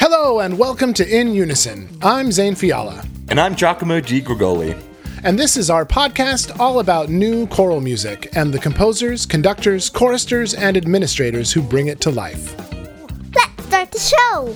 [0.00, 1.88] Hello and welcome to In Unison.
[2.02, 4.20] I'm Zane Fiala, And I'm Giacomo G.
[4.20, 4.78] Grigoli.
[5.22, 10.54] and this is our podcast all about new choral music and the composers, conductors, choristers,
[10.54, 12.54] and administrators who bring it to life.
[13.34, 14.54] Let's start the show.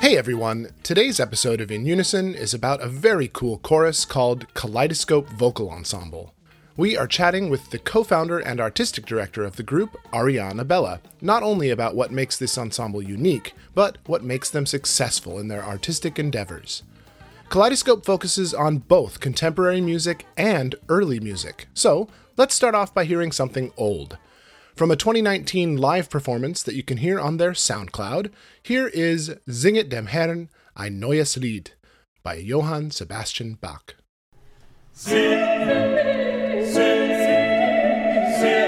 [0.00, 5.28] Hey everyone, today's episode of In Unison is about a very cool chorus called Kaleidoscope
[5.30, 6.34] Vocal Ensemble.
[6.78, 11.00] We are chatting with the co founder and artistic director of the group, Ariane Abella,
[11.20, 15.64] not only about what makes this ensemble unique, but what makes them successful in their
[15.64, 16.84] artistic endeavors.
[17.48, 23.32] Kaleidoscope focuses on both contemporary music and early music, so let's start off by hearing
[23.32, 24.16] something old.
[24.76, 28.30] From a 2019 live performance that you can hear on their SoundCloud,
[28.62, 31.72] here is Singet dem Herrn ein neues Lied
[32.22, 33.96] by Johann Sebastian Bach.
[38.38, 38.67] Okay,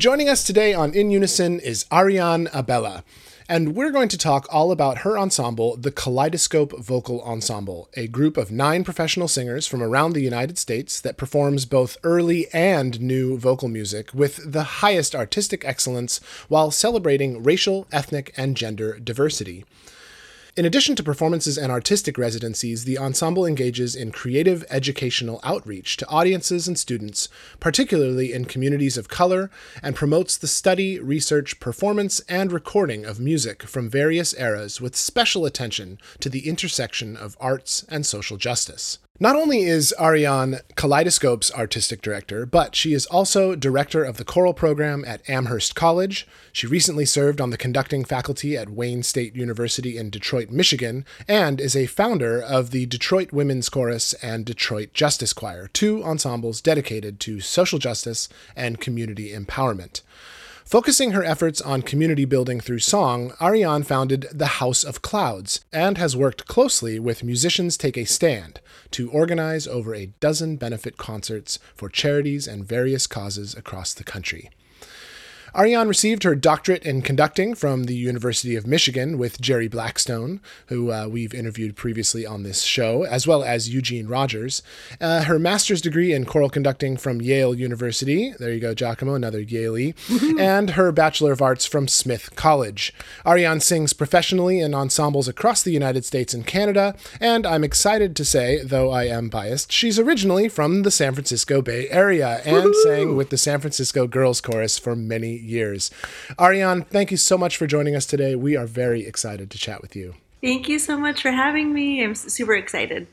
[0.00, 3.04] joining us today on In Unison is Ariane Abella.
[3.50, 8.38] And we're going to talk all about her ensemble, the Kaleidoscope Vocal Ensemble, a group
[8.38, 13.36] of nine professional singers from around the United States that performs both early and new
[13.36, 16.18] vocal music with the highest artistic excellence
[16.48, 19.66] while celebrating racial, ethnic, and gender diversity.
[20.60, 26.08] In addition to performances and artistic residencies, the ensemble engages in creative educational outreach to
[26.08, 27.30] audiences and students,
[27.60, 29.50] particularly in communities of color,
[29.82, 35.46] and promotes the study, research, performance, and recording of music from various eras with special
[35.46, 38.98] attention to the intersection of arts and social justice.
[39.22, 44.54] Not only is Ariane Kaleidoscope's artistic director, but she is also director of the choral
[44.54, 46.26] program at Amherst College.
[46.54, 51.60] She recently served on the conducting faculty at Wayne State University in Detroit, Michigan, and
[51.60, 57.20] is a founder of the Detroit Women's Chorus and Detroit Justice Choir, two ensembles dedicated
[57.20, 58.26] to social justice
[58.56, 60.00] and community empowerment.
[60.64, 65.98] Focusing her efforts on community building through song, Ariane founded the House of Clouds and
[65.98, 68.60] has worked closely with Musicians Take a Stand
[68.92, 74.50] to organize over a dozen benefit concerts for charities and various causes across the country.
[75.56, 80.92] Ariane received her doctorate in conducting from the University of Michigan with Jerry Blackstone, who
[80.92, 84.62] uh, we've interviewed previously on this show, as well as Eugene Rogers.
[85.00, 88.32] Uh, her master's degree in choral conducting from Yale University.
[88.38, 89.94] There you go, Giacomo, another Yaley.
[90.38, 92.94] and her Bachelor of Arts from Smith College.
[93.26, 98.24] Ariane sings professionally in ensembles across the United States and Canada, and I'm excited to
[98.24, 102.82] say, though I am biased, she's originally from the San Francisco Bay Area and Woo-hoo!
[102.84, 105.90] sang with the San Francisco Girls Chorus for many years.
[106.38, 108.34] Ariane, thank you so much for joining us today.
[108.34, 110.14] We are very excited to chat with you.
[110.42, 112.02] Thank you so much for having me.
[112.02, 113.06] I'm super excited.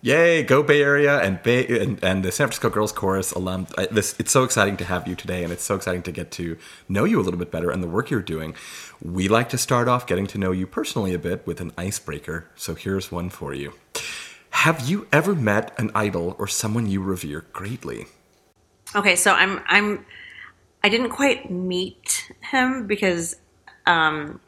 [0.00, 3.66] Yay, go Bay Area and Bay and, and the San Francisco Girls Chorus alum.
[3.76, 6.30] I, this it's so exciting to have you today, and it's so exciting to get
[6.32, 6.56] to
[6.88, 8.54] know you a little bit better and the work you're doing.
[9.02, 12.46] We like to start off getting to know you personally a bit with an icebreaker.
[12.54, 13.72] So here's one for you.
[14.50, 18.06] Have you ever met an idol or someone you revere greatly?
[18.94, 20.06] Okay, so I'm I'm
[20.82, 23.36] I didn't quite meet him because
[23.86, 24.40] um,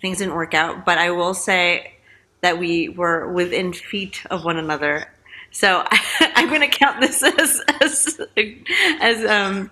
[0.00, 1.94] things didn't work out, but I will say
[2.40, 5.10] that we were within feet of one another.
[5.50, 8.20] So I, am going to count this as as
[9.00, 9.70] as um,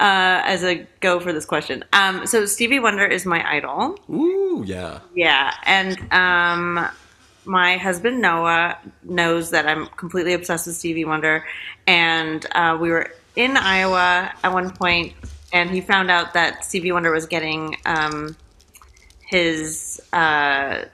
[0.00, 1.84] uh, as a go for this question.
[1.92, 3.98] Um, so Stevie Wonder is my idol.
[4.10, 5.00] Ooh, yeah.
[5.14, 6.88] Yeah, and um,
[7.44, 11.44] my husband Noah knows that I'm completely obsessed with Stevie Wonder,
[11.86, 15.12] and uh, we were in Iowa at one point,
[15.52, 18.36] and he found out that Stevie Wonder was getting um,
[19.26, 20.84] his, uh,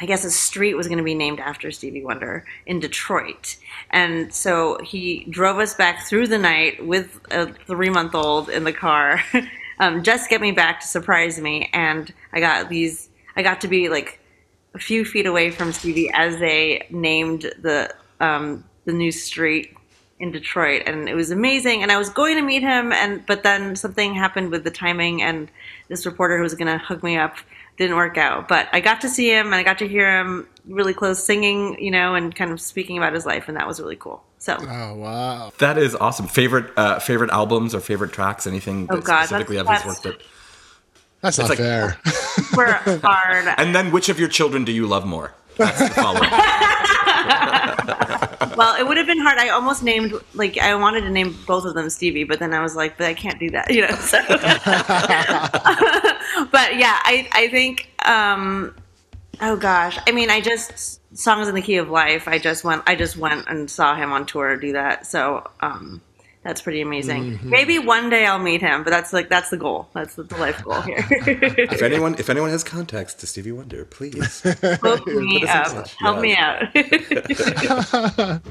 [0.00, 3.56] I guess, a street was going to be named after Stevie Wonder in Detroit.
[3.90, 8.64] And so he drove us back through the night with a three month old in
[8.64, 9.22] the car,
[9.80, 11.68] um, just get me back to surprise me.
[11.72, 14.20] And I got these, I got to be like
[14.74, 19.74] a few feet away from Stevie as they named the um, the new street
[20.20, 21.82] in Detroit, and it was amazing.
[21.82, 25.22] And I was going to meet him, and but then something happened with the timing,
[25.22, 25.50] and
[25.88, 27.36] this reporter who was going to hook me up
[27.78, 28.46] didn't work out.
[28.46, 31.82] But I got to see him, and I got to hear him really close singing,
[31.82, 34.22] you know, and kind of speaking about his life, and that was really cool.
[34.38, 36.28] So, oh wow, that is awesome.
[36.28, 38.46] Favorite uh, favorite albums or favorite tracks?
[38.46, 40.26] Anything oh, God, specifically that's, of his work that.
[41.22, 41.98] That's not like, fair.
[42.56, 42.72] We're
[43.02, 43.54] hard.
[43.58, 45.34] And then, which of your children do you love more?
[45.56, 46.20] That's the follow
[48.60, 49.38] well, it would have been hard.
[49.38, 52.60] I almost named like I wanted to name both of them Stevie, but then I
[52.60, 53.94] was like, but I can't do that, you know.
[53.94, 54.18] So.
[56.50, 57.88] but yeah, I I think.
[58.04, 58.74] Um,
[59.40, 62.28] oh gosh, I mean, I just songs in the key of life.
[62.28, 62.82] I just went.
[62.86, 65.06] I just went and saw him on tour do that.
[65.06, 65.50] So.
[65.60, 66.02] Um,
[66.42, 67.32] that's pretty amazing.
[67.32, 67.50] Mm-hmm.
[67.50, 69.88] Maybe one day I'll meet him, but that's like that's the goal.
[69.92, 71.06] That's the life goal here.
[71.10, 75.86] if anyone if anyone has contacts to Stevie Wonder, please hook me up.
[75.98, 76.62] Help me out.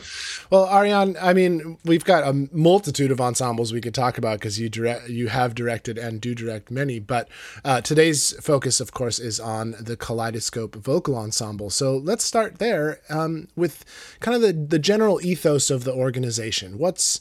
[0.51, 4.60] well, Ariane, I mean, we've got a multitude of ensembles we could talk about because
[4.60, 7.00] you direct, you have directed and do direct many.
[7.00, 7.27] But
[7.65, 11.72] uh, today's focus, of course, is on the Kaleidoscope Vocal Ensemble.
[11.72, 13.84] So let's start there um, with
[14.19, 16.77] kind of the the general ethos of the organization.
[16.77, 17.19] What's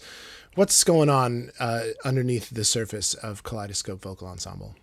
[0.54, 4.74] what's going on uh, underneath the surface of Kaleidoscope Vocal Ensemble?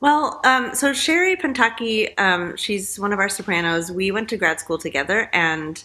[0.00, 3.90] Well, um, so Sherry Pentaki, um, she's one of our sopranos.
[3.90, 5.82] We went to grad school together, and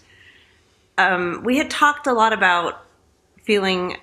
[0.98, 2.86] um, we had talked a lot about
[3.44, 3.96] feeling,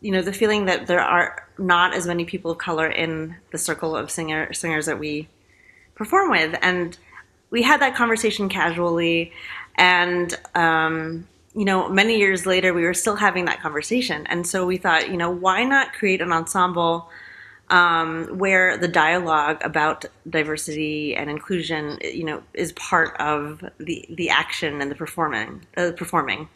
[0.00, 3.58] you know, the feeling that there are not as many people of color in the
[3.58, 5.28] circle of singer singers that we
[5.94, 6.98] perform with, and
[7.50, 9.32] we had that conversation casually,
[9.76, 14.26] and um, you know, many years later, we were still having that conversation.
[14.26, 17.08] And so we thought, you know, why not create an ensemble
[17.70, 24.28] um, where the dialogue about diversity and inclusion, you know, is part of the, the
[24.28, 26.48] action and the performing, uh, performing.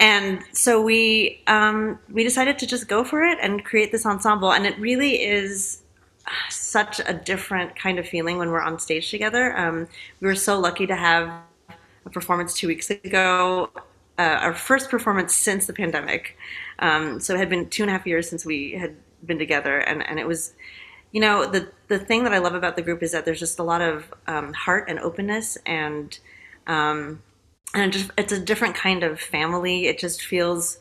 [0.00, 4.52] And so we um, we decided to just go for it and create this ensemble,
[4.52, 5.80] and it really is
[6.50, 9.56] such a different kind of feeling when we're on stage together.
[9.56, 9.86] Um,
[10.20, 11.30] we were so lucky to have
[12.04, 13.70] a performance two weeks ago,
[14.22, 16.36] uh, our first performance since the pandemic.
[16.78, 18.94] Um, so it had been two and a half years since we had
[19.28, 20.54] been together, and, and it was,
[21.14, 23.58] you know, the the thing that I love about the group is that there's just
[23.58, 26.18] a lot of um, heart and openness, and
[26.66, 27.22] um,
[27.74, 29.86] and just, it's a different kind of family.
[29.90, 30.78] It just feels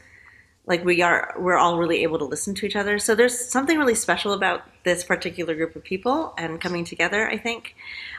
[0.66, 3.00] like we are we're all really able to listen to each other.
[3.00, 7.30] So there's something really special about this particular group of people and coming together.
[7.30, 7.76] I think.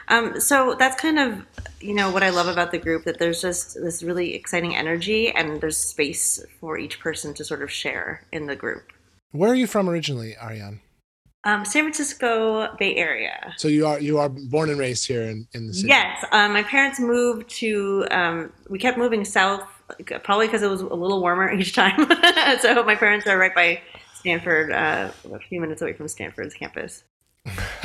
[0.07, 1.45] Um, so that's kind of
[1.79, 5.31] you know what I love about the group that there's just this really exciting energy
[5.31, 8.91] and there's space for each person to sort of share in the group.
[9.31, 10.81] Where are you from originally, Ariane?
[11.45, 13.53] Um, San Francisco Bay Area.
[13.57, 15.89] So you are you are born and raised here in, in the city.
[15.89, 18.07] Yes, um, my parents moved to.
[18.11, 19.67] Um, we kept moving south,
[20.23, 21.97] probably because it was a little warmer each time.
[22.61, 23.81] so my parents are right by
[24.23, 27.03] Stanford, uh, a few minutes away from Stanford's campus.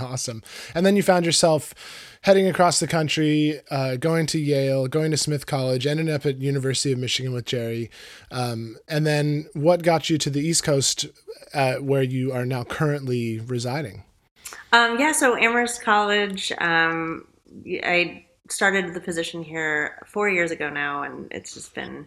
[0.00, 0.44] awesome.
[0.76, 1.74] And then you found yourself
[2.22, 6.38] heading across the country, uh, going to Yale, going to Smith College, ending up at
[6.38, 7.90] University of Michigan with Jerry.
[8.30, 11.06] Um, and then what got you to the East Coast,
[11.52, 14.04] uh, where you are now currently residing?
[14.72, 16.52] Um, yeah, so Amherst College.
[16.58, 17.26] Um,
[17.66, 22.06] I started the position here four years ago now, and it's just been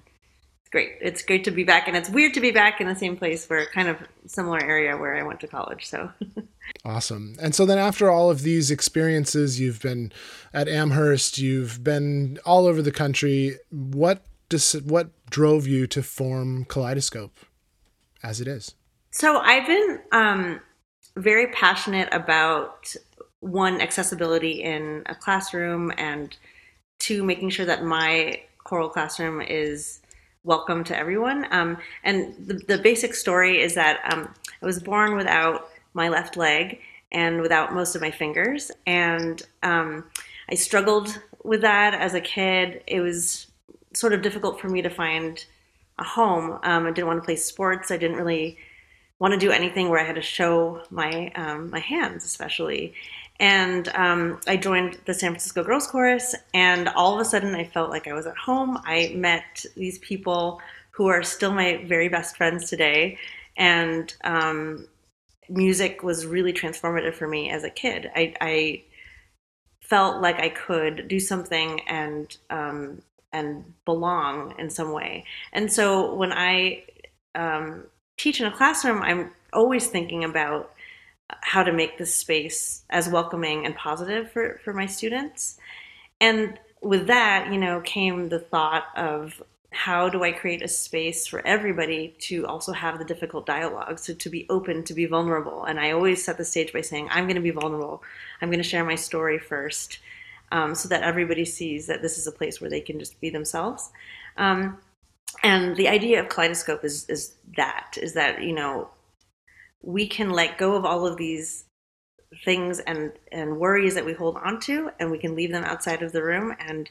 [0.76, 0.98] great.
[1.00, 3.50] It's great to be back, and it's weird to be back in the same place
[3.50, 5.88] where kind of similar area where I went to college.
[5.88, 6.12] So
[6.86, 7.38] awesome.
[7.42, 10.12] And so then after all of these experiences, you've been
[10.54, 13.56] at Amherst, you've been all over the country.
[13.70, 17.38] What does what drove you to form Kaleidoscope
[18.22, 18.76] as it is?
[19.12, 20.60] So I've been um,
[21.16, 22.94] very passionate about
[23.40, 26.36] one accessibility in a classroom and
[27.00, 30.02] two making sure that my choral classroom is
[30.46, 31.48] welcome to everyone.
[31.50, 36.38] Um, and the, the, basic story is that um, I was born without my left
[36.38, 36.80] leg
[37.12, 38.72] and without most of my fingers.
[38.86, 40.06] And um,
[40.48, 42.84] I struggled with that as a kid.
[42.86, 43.48] It was
[43.94, 45.44] sort of difficult for me to find
[45.98, 46.60] a home.
[46.62, 47.90] Um, I didn't want to play sports.
[47.90, 48.60] I didn't really
[49.18, 52.94] want to do anything where I had to show my um, my hands, especially.
[53.40, 57.66] And um, I joined the San Francisco Girls Chorus, and all of a sudden I
[57.66, 58.80] felt like I was at home.
[58.86, 60.62] I met these people
[60.92, 63.18] who are still my very best friends today,
[63.58, 64.88] and um,
[65.50, 68.10] music was really transformative for me as a kid.
[68.16, 68.84] I, I
[69.82, 73.02] felt like I could do something and um,
[73.34, 75.26] and belong in some way.
[75.52, 76.86] And so when I
[77.36, 77.84] um,
[78.18, 80.72] teach in a classroom, I'm always thinking about
[81.42, 85.58] how to make this space as welcoming and positive for, for my students.
[86.22, 89.42] And with that, you know, came the thought of
[89.72, 94.14] how do I create a space for everybody to also have the difficult dialogue, so
[94.14, 95.66] to be open, to be vulnerable.
[95.66, 98.02] And I always set the stage by saying, I'm going to be vulnerable.
[98.42, 100.00] I'm going to share my story first,
[100.52, 103.30] um, so that everybody sees that this is a place where they can just be
[103.30, 103.92] themselves.
[104.38, 104.78] Um,
[105.44, 108.90] and the idea of kaleidoscope is is that is that you know
[109.86, 111.66] we can let go of all of these
[112.44, 116.02] things and and worries that we hold on to and we can leave them outside
[116.02, 116.90] of the room and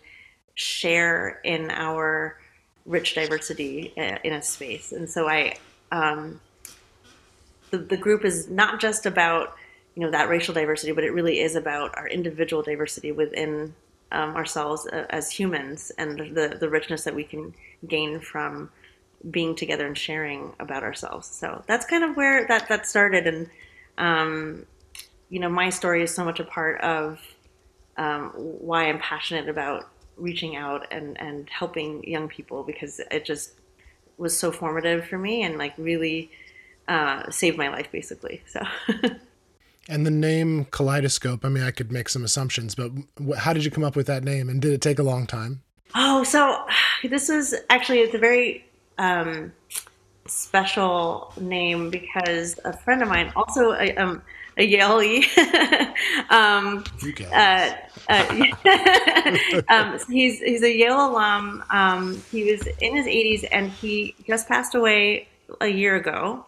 [0.54, 2.38] share in our
[2.86, 4.92] rich diversity uh, in a space.
[4.92, 5.56] And so i
[5.92, 6.40] um,
[7.70, 9.56] the, the group is not just about
[9.94, 13.74] you know that racial diversity but it really is about our individual diversity within
[14.12, 17.54] um, ourselves uh, as humans and the the richness that we can
[17.86, 18.70] gain from
[19.30, 21.26] being together and sharing about ourselves.
[21.26, 23.50] So that's kind of where that that started, and
[23.98, 24.66] um,
[25.28, 27.20] you know, my story is so much a part of
[27.96, 33.52] um, why I'm passionate about reaching out and and helping young people because it just
[34.16, 36.30] was so formative for me and like really
[36.88, 38.42] uh, saved my life basically.
[38.46, 38.62] So.
[39.88, 41.44] and the name Kaleidoscope.
[41.44, 42.92] I mean, I could make some assumptions, but
[43.38, 45.62] how did you come up with that name, and did it take a long time?
[45.94, 46.66] Oh, so
[47.08, 48.64] this is actually it's a very
[48.98, 49.52] um,
[50.26, 54.22] special name because a friend of mine, also a, um,
[54.56, 55.24] a Yaley,
[56.30, 56.84] um,
[57.32, 57.72] uh,
[58.08, 61.64] uh, um, he's he's a Yale alum.
[61.70, 65.28] Um, he was in his 80s and he just passed away
[65.60, 66.44] a year ago.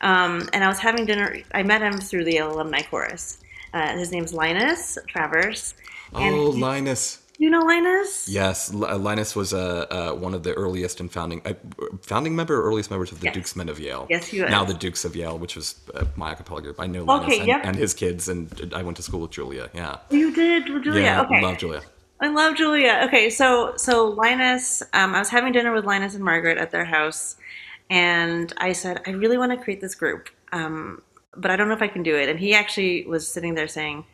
[0.00, 1.38] Um, and I was having dinner.
[1.54, 3.38] I met him through the Yale Alumni Chorus.
[3.72, 5.74] Uh, his name's Linus Travers.
[6.12, 7.20] Oh, Linus.
[7.38, 8.28] You know Linus?
[8.28, 11.54] Yes, uh, Linus was uh, uh, one of the earliest and founding uh,
[12.02, 13.34] founding member, or earliest members of the Yes.
[13.34, 14.06] Dukes Men of Yale.
[14.08, 14.50] Yes, he was.
[14.50, 16.78] Now the Dukes of Yale, which was uh, my a cappella group.
[16.80, 17.60] I know Linus Okay, and, yep.
[17.64, 19.68] and his kids, and I went to school with Julia.
[19.74, 21.02] Yeah, You did, with Julia.
[21.02, 21.40] yeah, okay.
[21.42, 21.82] love Julia.
[22.20, 23.02] I love Julia.
[23.06, 26.84] Okay, so so Linus, um, I was having dinner with Linus and Margaret at their
[26.84, 27.34] house,
[27.90, 31.02] and I said I really want to create this group, um,
[31.36, 32.28] but I don't know if I can do it.
[32.28, 34.04] And he actually was sitting there saying,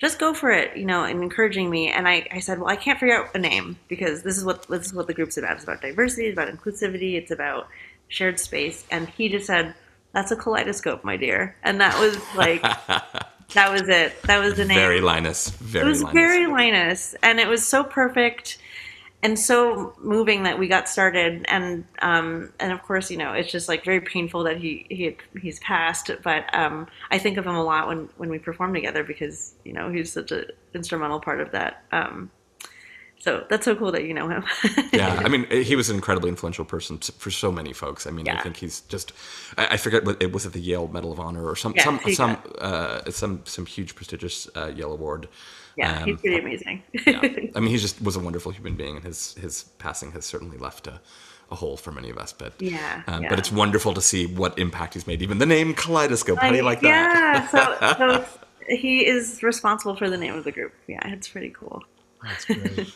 [0.00, 1.88] "Just go for it," you know, and encouraging me.
[1.88, 4.66] And I, I said, "Well, I can't figure out a name because this is what
[4.68, 5.56] this is what the group's about.
[5.56, 7.68] It's about diversity, it's about inclusivity, it's about
[8.08, 9.74] shared space." And he just said,
[10.12, 12.64] "That's a kaleidoscope, my dear," and that was like.
[13.54, 14.22] That was it.
[14.22, 14.78] That was the name.
[14.78, 15.48] Very Linus.
[15.48, 16.14] Very It was Linus.
[16.14, 18.58] very Linus, and it was so perfect
[19.22, 21.44] and so moving that we got started.
[21.48, 25.04] And um, and of course, you know, it's just like very painful that he he
[25.04, 26.10] had, he's passed.
[26.22, 29.72] But um, I think of him a lot when when we perform together because you
[29.72, 31.84] know he's such an instrumental part of that.
[31.92, 32.30] Um,
[33.18, 34.44] so that's so cool that you know him.
[34.94, 38.06] yeah, I mean, he was an incredibly influential person for so many folks.
[38.06, 39.12] I mean, I think he's just.
[39.58, 41.84] I, I forget what it was at the Yale Medal of Honor or some Yeah,
[41.84, 45.28] some some uh, some some huge prestigious uh, Yale award.
[45.76, 46.82] Yeah, Um, he's pretty amazing.
[47.06, 47.20] yeah.
[47.56, 50.58] I mean, he just was a wonderful human being, and his his passing has certainly
[50.58, 51.00] left a,
[51.50, 52.32] a hole for many of us.
[52.32, 53.28] But Yeah, um, yeah.
[53.28, 55.22] but it's wonderful to see what impact he's made.
[55.22, 56.38] Even the name Kaleidoscope.
[56.38, 57.48] How do you like that?
[57.52, 58.24] Yeah, so, so
[58.68, 60.72] he is responsible for the name of the group.
[60.86, 61.82] Yeah, it's pretty cool.
[62.22, 62.92] That's great.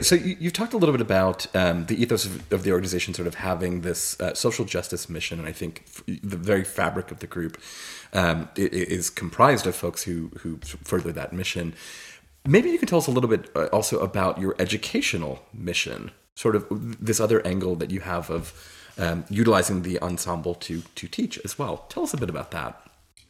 [0.00, 3.12] So you, you've talked a little bit about um, the ethos of, of the organization,
[3.12, 7.10] sort of having this uh, social justice mission, and I think f- the very fabric
[7.10, 7.60] of the group
[8.12, 11.74] um, is comprised of folks who who further that mission.
[12.46, 16.56] Maybe you can tell us a little bit uh, also about your educational mission, sort
[16.56, 16.66] of
[17.04, 18.52] this other angle that you have of
[18.96, 21.84] um, utilizing the ensemble to to teach as well.
[21.88, 22.80] Tell us a bit about that.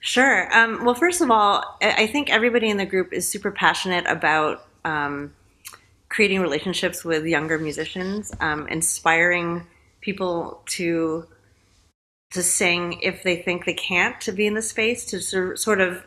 [0.00, 0.56] Sure.
[0.56, 4.66] Um, well, first of all, I think everybody in the group is super passionate about
[4.84, 5.34] um,
[6.10, 9.66] creating relationships with younger musicians, um, inspiring
[10.02, 11.26] people to
[12.32, 15.20] to sing if they think they can't, to be in the space, to
[15.56, 16.04] sort of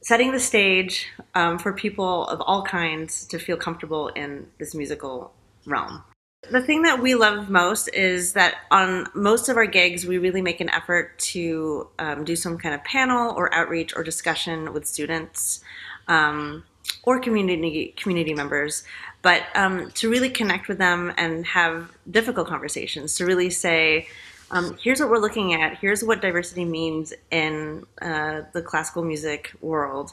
[0.00, 5.34] setting the stage um, for people of all kinds to feel comfortable in this musical
[5.66, 6.02] realm.
[6.50, 10.40] The thing that we love most is that on most of our gigs, we really
[10.40, 14.86] make an effort to um, do some kind of panel or outreach or discussion with
[14.86, 15.62] students
[16.06, 16.64] um,
[17.08, 18.84] or community community members,
[19.22, 23.14] but um, to really connect with them and have difficult conversations.
[23.14, 24.08] To really say,
[24.50, 25.78] um, here's what we're looking at.
[25.78, 30.12] Here's what diversity means in uh, the classical music world,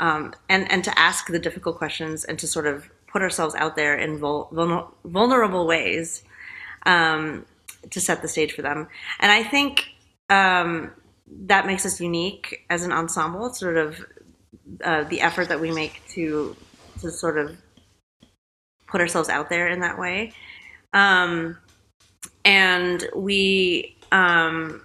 [0.00, 3.76] um, and and to ask the difficult questions and to sort of put ourselves out
[3.76, 6.24] there in vul- vulner- vulnerable ways
[6.86, 7.46] um,
[7.90, 8.88] to set the stage for them.
[9.20, 9.84] And I think
[10.28, 10.90] um,
[11.46, 13.54] that makes us unique as an ensemble.
[13.54, 14.04] Sort of
[14.84, 16.56] uh, the effort that we make to
[17.00, 17.56] to sort of
[18.86, 20.32] put ourselves out there in that way.
[20.92, 21.58] Um,
[22.44, 24.82] and we um,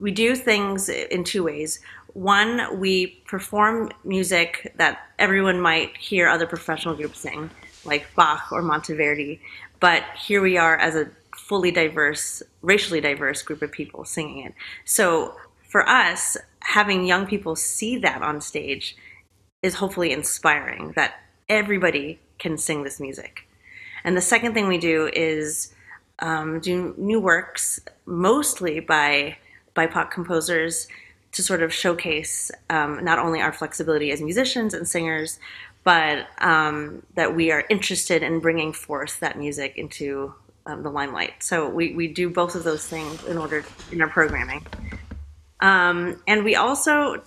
[0.00, 1.80] we do things in two ways.
[2.14, 7.50] One, we perform music that everyone might hear other professional groups sing,
[7.84, 9.40] like Bach or Monteverdi.
[9.80, 14.54] But here we are as a fully diverse, racially diverse group of people singing it.
[14.84, 15.36] So
[15.68, 18.96] for us, having young people see that on stage
[19.62, 21.14] is hopefully inspiring that
[21.48, 23.46] everybody can sing this music.
[24.04, 25.72] And the second thing we do is
[26.18, 29.36] um, do new works, mostly by
[29.76, 30.88] BIPOC composers,
[31.32, 35.38] to sort of showcase um, not only our flexibility as musicians and singers,
[35.84, 40.34] but um, that we are interested in bringing forth that music into
[40.66, 41.42] um, the limelight.
[41.42, 44.64] So we, we do both of those things in order in our programming.
[45.62, 47.22] Um, and we also,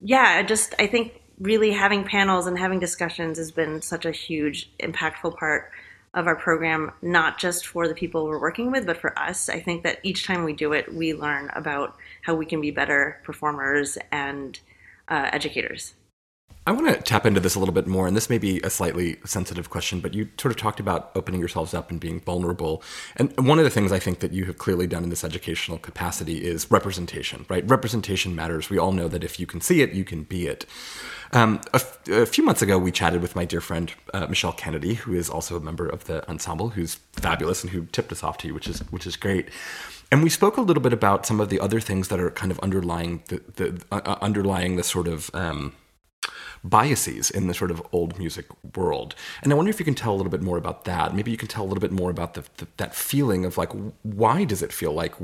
[0.00, 4.70] yeah, just I think really having panels and having discussions has been such a huge,
[4.80, 5.70] impactful part
[6.12, 9.48] of our program, not just for the people we're working with, but for us.
[9.48, 12.72] I think that each time we do it, we learn about how we can be
[12.72, 14.58] better performers and
[15.06, 15.94] uh, educators.
[16.68, 18.68] I want to tap into this a little bit more, and this may be a
[18.68, 22.82] slightly sensitive question, but you sort of talked about opening yourselves up and being vulnerable.
[23.16, 25.78] And one of the things I think that you have clearly done in this educational
[25.78, 27.66] capacity is representation, right?
[27.66, 28.68] Representation matters.
[28.68, 30.66] We all know that if you can see it, you can be it.
[31.32, 34.52] Um, a, f- a few months ago, we chatted with my dear friend uh, Michelle
[34.52, 38.22] Kennedy, who is also a member of the ensemble, who's fabulous and who tipped us
[38.22, 39.48] off to you, which is which is great.
[40.12, 42.52] And we spoke a little bit about some of the other things that are kind
[42.52, 45.74] of underlying the, the uh, underlying the sort of um,
[46.64, 49.14] biases in the sort of old music world.
[49.42, 51.14] And I wonder if you can tell a little bit more about that.
[51.14, 53.72] Maybe you can tell a little bit more about the, the, that feeling of like,
[54.02, 55.14] why does it feel like,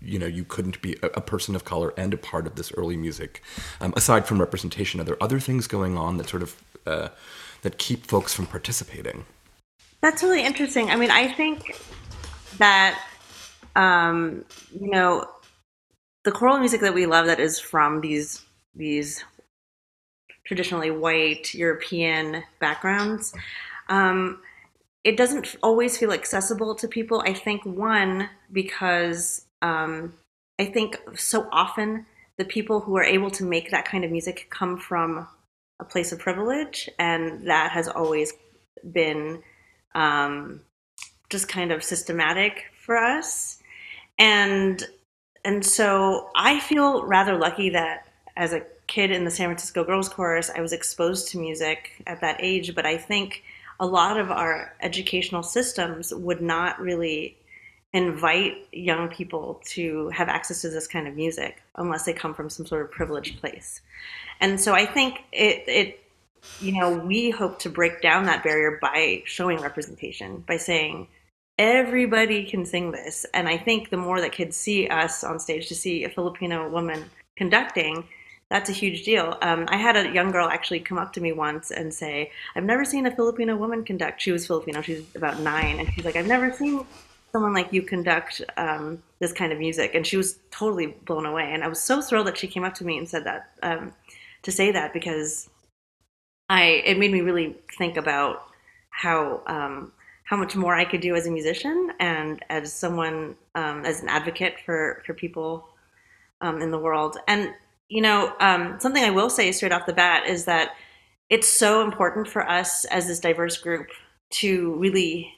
[0.00, 2.72] you know, you couldn't be a, a person of color and a part of this
[2.72, 3.42] early music?
[3.80, 7.08] Um, aside from representation, are there other things going on that sort of uh,
[7.62, 9.24] that keep folks from participating?
[10.00, 10.90] That's really interesting.
[10.90, 11.76] I mean, I think
[12.58, 13.00] that
[13.74, 14.44] um,
[14.78, 15.28] you know
[16.24, 19.24] the choral music that we love that is from these these
[20.48, 23.34] traditionally white European backgrounds.
[23.90, 24.40] Um,
[25.04, 27.22] it doesn't always feel accessible to people.
[27.24, 30.14] I think one because um,
[30.58, 32.06] I think so often
[32.38, 35.28] the people who are able to make that kind of music come from
[35.80, 38.32] a place of privilege, and that has always
[38.90, 39.42] been
[39.94, 40.62] um,
[41.28, 43.58] just kind of systematic for us.
[44.18, 44.82] And
[45.44, 48.06] and so I feel rather lucky that
[48.36, 52.20] as a kid in the San Francisco Girls Chorus, I was exposed to music at
[52.22, 52.74] that age.
[52.74, 53.44] But I think
[53.78, 57.36] a lot of our educational systems would not really
[57.92, 62.50] invite young people to have access to this kind of music unless they come from
[62.50, 63.80] some sort of privileged place.
[64.40, 66.00] And so I think it, it
[66.60, 71.08] you know, we hope to break down that barrier by showing representation, by saying
[71.58, 73.26] everybody can sing this.
[73.34, 76.68] And I think the more that kids see us on stage, to see a Filipino
[76.68, 77.04] woman
[77.36, 78.04] conducting,
[78.50, 79.36] that's a huge deal.
[79.42, 82.64] Um, I had a young girl actually come up to me once and say, I've
[82.64, 84.22] never seen a Filipino woman conduct.
[84.22, 85.78] She was Filipino, she's about nine.
[85.78, 86.84] And she's like, I've never seen
[87.30, 89.94] someone like you conduct um, this kind of music.
[89.94, 91.50] And she was totally blown away.
[91.52, 93.92] And I was so thrilled that she came up to me and said that, um,
[94.42, 95.50] to say that, because
[96.48, 98.46] I, it made me really think about
[98.88, 99.92] how, um,
[100.24, 104.08] how much more I could do as a musician and as someone, um, as an
[104.08, 105.68] advocate for, for people
[106.40, 107.18] um, in the world.
[107.28, 107.52] And
[107.88, 110.74] you know, um, something I will say straight off the bat is that
[111.30, 113.88] it's so important for us as this diverse group
[114.30, 115.34] to really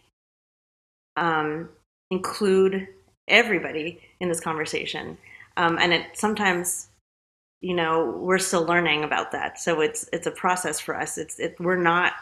[1.17, 1.69] um,
[2.11, 2.89] include
[3.29, 5.17] everybody in this conversation.
[5.57, 6.89] Um, and it sometimes,
[7.61, 9.61] you know, we're still learning about that.
[9.61, 11.19] So it's it's a process for us.
[11.19, 12.15] It's it, we're not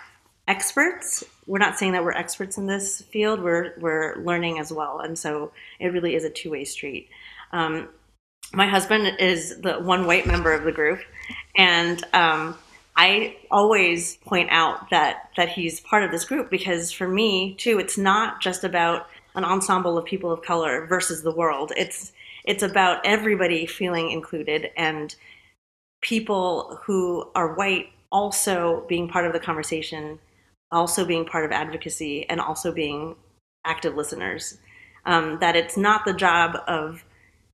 [0.47, 1.25] experts.
[1.47, 3.43] We're not saying that we're experts in this field.
[3.43, 7.09] We're we're learning as well, and so it really is a two way street.
[7.53, 7.89] Um,
[8.53, 11.01] my husband is the one white member of the group,
[11.57, 12.57] and um,
[12.97, 17.79] I always point out that that he's part of this group because for me too,
[17.79, 21.73] it's not just about an ensemble of people of color versus the world.
[21.77, 22.13] It's
[22.45, 25.15] it's about everybody feeling included and
[26.01, 30.19] people who are white also being part of the conversation,
[30.73, 33.15] also being part of advocacy, and also being
[33.65, 34.59] active listeners.
[35.05, 37.05] Um, that it's not the job of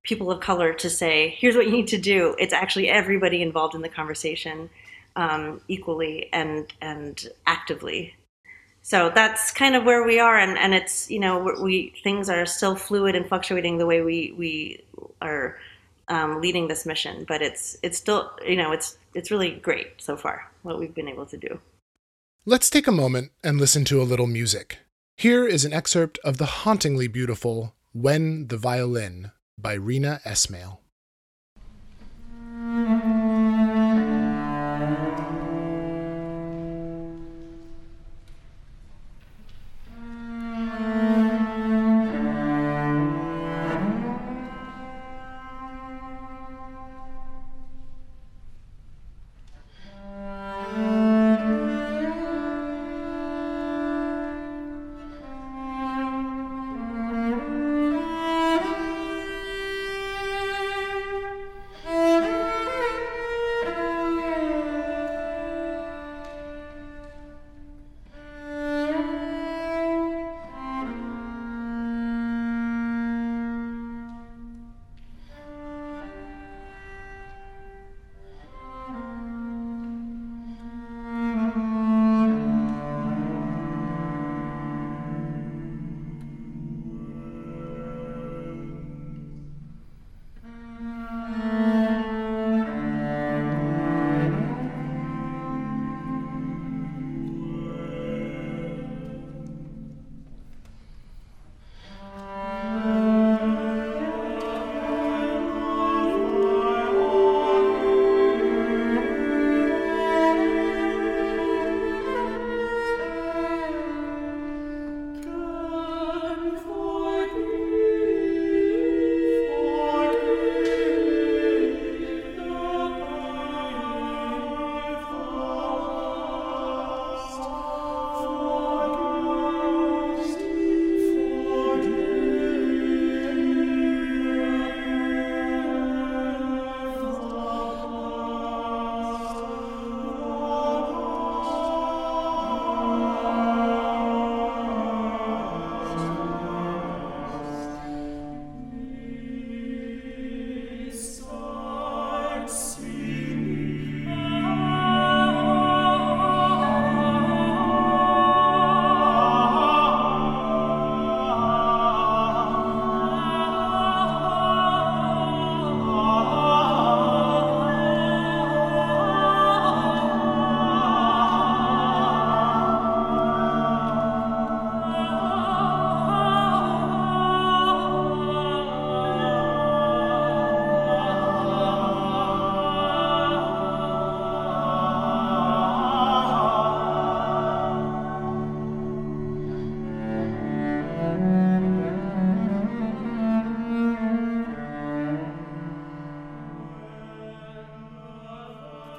[0.05, 2.35] people of color to say, here's what you need to do.
[2.39, 4.69] It's actually everybody involved in the conversation
[5.15, 8.15] um, equally and and actively.
[8.81, 12.45] So that's kind of where we are, and, and it's you know we things are
[12.45, 14.83] still fluid and fluctuating the way we we
[15.21, 15.57] are
[16.07, 20.15] um, leading this mission, but it's it's still you know it's it's really great so
[20.15, 21.59] far what we've been able to do.
[22.45, 24.77] Let's take a moment and listen to a little music.
[25.17, 30.79] Here is an excerpt of the hauntingly beautiful "When the Violin" by Reena Esmail.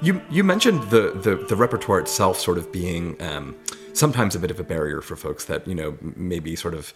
[0.07, 3.55] You you mentioned the, the, the repertoire itself sort of being um,
[3.91, 6.93] sometimes a bit of a barrier for folks that you know maybe sort of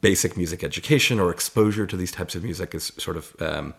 [0.00, 3.74] basic music education or exposure to these types of music is sort of um,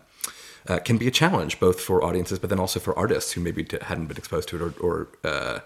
[0.68, 3.64] uh, can be a challenge both for audiences but then also for artists who maybe
[3.64, 5.60] t- hadn't been exposed to it or, or uh,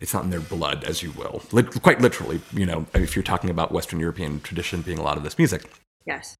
[0.00, 1.42] it's not in their blood as you will
[1.80, 5.22] quite literally you know if you're talking about western european tradition being a lot of
[5.22, 5.62] this music
[6.06, 6.36] Yes.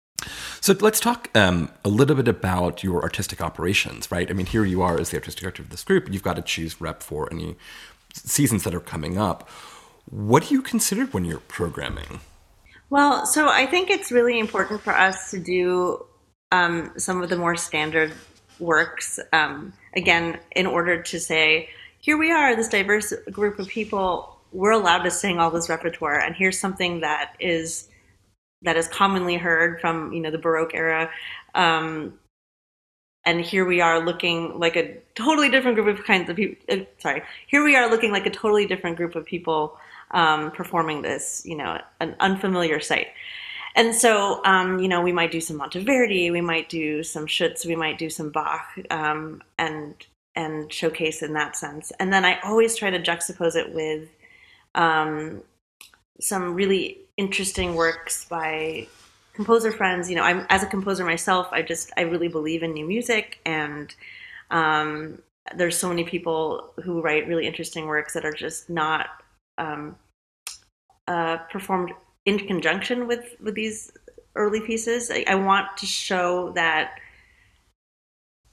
[0.61, 4.31] So let's talk um, a little bit about your artistic operations, right?
[4.31, 6.05] I mean, here you are as the artistic director of this group.
[6.05, 7.57] and You've got to choose rep for any
[8.13, 9.49] seasons that are coming up.
[10.11, 12.21] What do you consider when you're programming?
[12.89, 16.07] Well, so I think it's really important for us to do
[16.53, 18.13] um, some of the more standard
[18.59, 19.19] works.
[19.33, 24.71] Um, again, in order to say, here we are, this diverse group of people, we're
[24.71, 27.89] allowed to sing all this repertoire, and here's something that is
[28.63, 31.11] that is commonly heard from you know the Baroque era.
[31.55, 32.19] Um,
[33.25, 36.57] and here we are looking like a totally different group of kinds of people.
[36.69, 39.77] Uh, sorry, here we are looking like a totally different group of people
[40.13, 43.09] um, performing this, you know, an unfamiliar sight.
[43.75, 47.67] And so, um, you know, we might do some Monteverdi, we might do some Schütz,
[47.67, 49.95] we might do some Bach, um, and
[50.35, 51.93] and showcase in that sense.
[51.99, 54.09] And then I always try to juxtapose it with
[54.75, 55.43] um,
[56.21, 58.87] some really interesting works by
[59.35, 60.09] composer friends.
[60.11, 61.49] You know, I'm as a composer myself.
[61.53, 63.95] I just I really believe in new music, and
[64.51, 65.23] um,
[65.55, 69.09] there's so many people who write really interesting works that are just not
[69.59, 69.97] um,
[71.07, 71.93] uh, performed
[72.25, 73.93] in conjunction with with these
[74.35, 75.11] early pieces.
[75.11, 76.99] I, I want to show that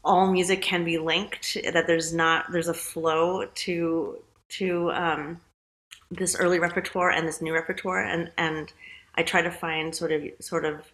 [0.03, 1.57] all music can be linked.
[1.73, 4.17] That there's not there's a flow to
[4.49, 5.41] to um,
[6.17, 8.71] this early repertoire and this new repertoire, and and
[9.15, 10.91] I try to find sort of sort of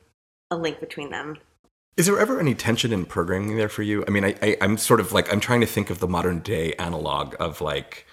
[0.52, 1.38] a link between them.
[1.98, 4.06] Is there ever any tension in programming there for you?
[4.08, 6.40] I mean, I, I, I'm sort of like I'm trying to think of the modern
[6.40, 8.06] day analog of like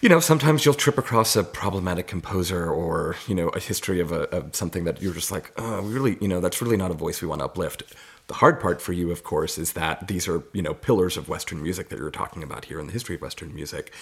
[0.00, 4.12] you know, sometimes you'll trip across a problematic composer or, you know, a history of,
[4.12, 6.94] a, of something that you're just like, oh, really, you know, that's really not a
[6.94, 7.82] voice we want to uplift.
[8.28, 11.28] The hard part for you, of course, is that these are, you know, pillars of
[11.28, 13.92] Western music that you're talking about here in the history of Western music.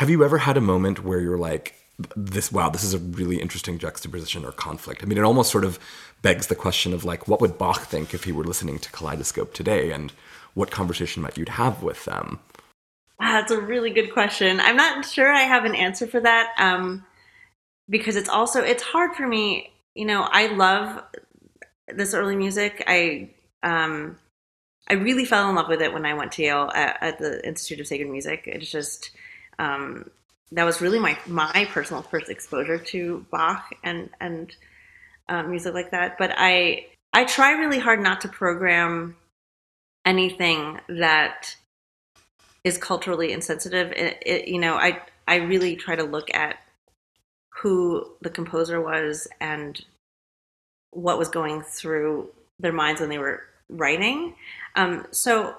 [0.00, 1.74] Have you ever had a moment where you're like,
[2.16, 5.02] this, wow, this is a really interesting juxtaposition or conflict?
[5.02, 5.78] I mean, it almost sort of
[6.22, 9.52] begs the question of like, what would Bach think if he were listening to Kaleidoscope
[9.52, 9.92] today?
[9.92, 10.10] And
[10.54, 12.38] what conversation might you have with them?
[13.20, 14.58] Wow, that's a really good question.
[14.58, 17.04] I'm not sure I have an answer for that um,
[17.90, 19.70] because it's also it's hard for me.
[19.94, 21.04] You know, I love
[21.88, 22.82] this early music.
[22.86, 23.28] I
[23.62, 24.16] um,
[24.88, 27.46] I really fell in love with it when I went to Yale at, at the
[27.46, 28.44] Institute of Sacred Music.
[28.46, 29.10] It's just
[29.60, 30.10] um,
[30.52, 34.52] that was really my my personal first exposure to Bach and and
[35.28, 36.18] um, music like that.
[36.18, 39.16] But I I try really hard not to program
[40.04, 41.54] anything that
[42.64, 43.92] is culturally insensitive.
[43.92, 46.56] It, it, you know, I I really try to look at
[47.62, 49.84] who the composer was and
[50.92, 54.34] what was going through their minds when they were writing.
[54.74, 55.54] Um, so,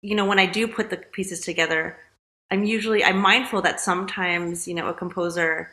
[0.00, 1.98] you know, when I do put the pieces together,
[2.50, 5.70] I'm usually I'm mindful that sometimes you know a composer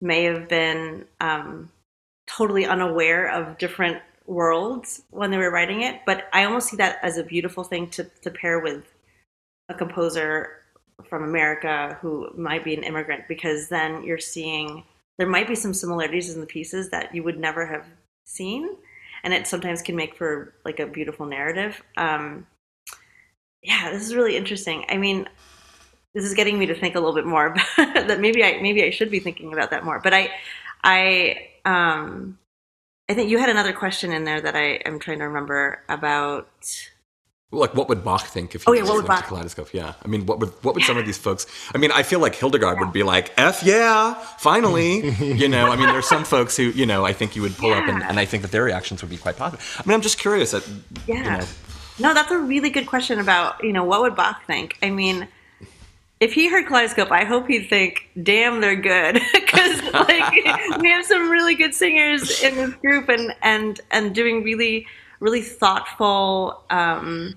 [0.00, 1.70] may have been um,
[2.26, 6.98] totally unaware of different worlds when they were writing it, but I almost see that
[7.02, 8.84] as a beautiful thing to to pair with
[9.68, 10.62] a composer
[11.08, 14.84] from America who might be an immigrant because then you're seeing
[15.18, 17.84] there might be some similarities in the pieces that you would never have
[18.26, 18.76] seen
[19.22, 21.82] and it sometimes can make for like a beautiful narrative.
[21.96, 22.46] Um,
[23.62, 24.84] yeah this is really interesting.
[24.88, 25.28] I mean
[26.16, 28.82] this is getting me to think a little bit more about that maybe i maybe
[28.82, 30.30] i should be thinking about that more but i
[30.82, 32.38] i um
[33.08, 36.48] i think you had another question in there that i am trying to remember about
[37.52, 39.72] like what would Bach think if he Oh, yeah, was what would to Bach- Kaleidoscope?
[39.72, 41.46] Yeah, I mean, what would what would some of these folks?
[41.72, 45.08] I mean, I feel like Hildegard would be like, "F yeah, finally!"
[45.42, 47.72] you know, I mean, there's some folks who you know I think you would pull
[47.72, 49.64] up, and, and I think that their reactions would be quite positive.
[49.78, 50.50] I mean, I'm just curious.
[50.50, 50.68] That,
[51.06, 51.16] Yeah.
[51.16, 51.46] You know,
[52.08, 54.76] No, that's a really good question about, you know, what would Bach think?
[54.82, 55.28] I mean,
[56.18, 59.20] if he heard Kaleidoscope, I hope he'd think, damn, they're good.
[59.32, 60.34] Because, like,
[60.80, 64.86] we have some really good singers in this group and, and, and doing really,
[65.20, 67.34] really thoughtful, um,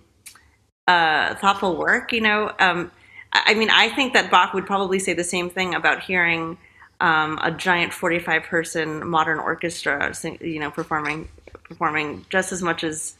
[0.87, 2.51] uh, thoughtful work, you know?
[2.59, 2.91] Um,
[3.31, 6.57] I I mean, I think that Bach would probably say the same thing about hearing
[6.99, 11.29] um, a giant 45 person modern orchestra, sing, you know, performing,
[11.63, 13.15] performing just as much as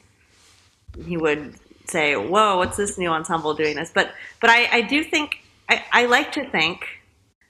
[1.06, 1.56] he would
[1.88, 5.84] say, "Whoa, what's this new ensemble doing this?" But but I, I do think I,
[5.92, 6.86] I like to think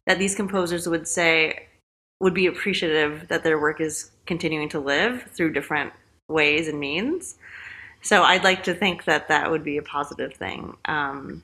[0.06, 1.68] that these composers would say
[2.20, 5.94] would be appreciative that their work is continuing to live through different
[6.28, 7.36] ways and means.
[8.02, 10.76] So I'd like to think that that would be a positive thing.
[10.86, 11.44] Um,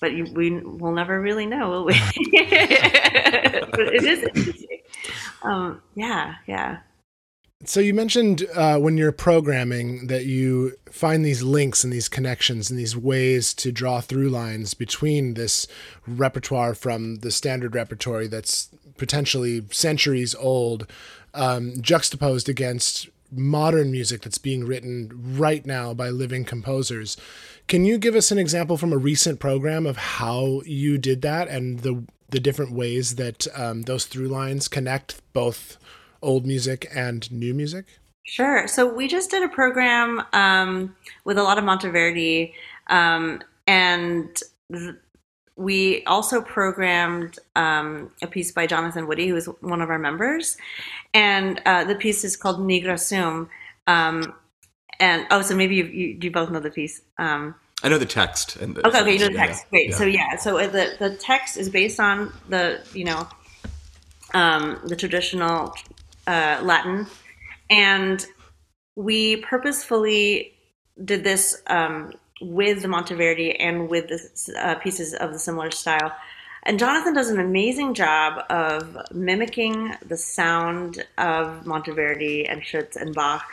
[0.00, 1.94] but you, we will never really know, will we?
[2.16, 4.80] it is interesting.
[5.42, 6.78] Um, yeah, yeah.
[7.64, 12.70] So you mentioned uh, when you're programming that you find these links and these connections
[12.70, 15.66] and these ways to draw through lines between this
[16.06, 20.86] repertoire from the standard repertory that's potentially centuries old,
[21.32, 27.16] um, juxtaposed against modern music that's being written right now by living composers.
[27.68, 31.48] Can you give us an example from a recent program of how you did that
[31.48, 35.78] and the the different ways that um, those through lines connect both
[36.22, 37.86] old music and new music?
[38.24, 38.66] Sure.
[38.66, 42.52] So we just did a program um, with a lot of Monteverdi,
[42.88, 44.36] um, and
[44.72, 44.96] th-
[45.56, 50.56] we also programmed um, a piece by Jonathan Woody, who is one of our members,
[51.14, 53.48] and uh, the piece is called Nigra Sum.
[53.86, 54.34] Um,
[54.98, 57.02] and oh, so maybe you, you, you both know the piece.
[57.18, 58.56] Um, I know the text.
[58.56, 59.70] And the, okay, okay, you know the yeah, text.
[59.70, 59.90] Great.
[59.90, 59.96] yeah.
[59.96, 63.28] So yeah, so uh, the the text is based on the you know
[64.34, 65.74] um, the traditional
[66.26, 67.06] uh, Latin,
[67.70, 68.26] and
[68.94, 70.54] we purposefully
[71.04, 76.12] did this um, with the Monteverdi and with the uh, pieces of the similar style.
[76.64, 83.14] And Jonathan does an amazing job of mimicking the sound of Monteverdi and Schütz and
[83.14, 83.44] Bach.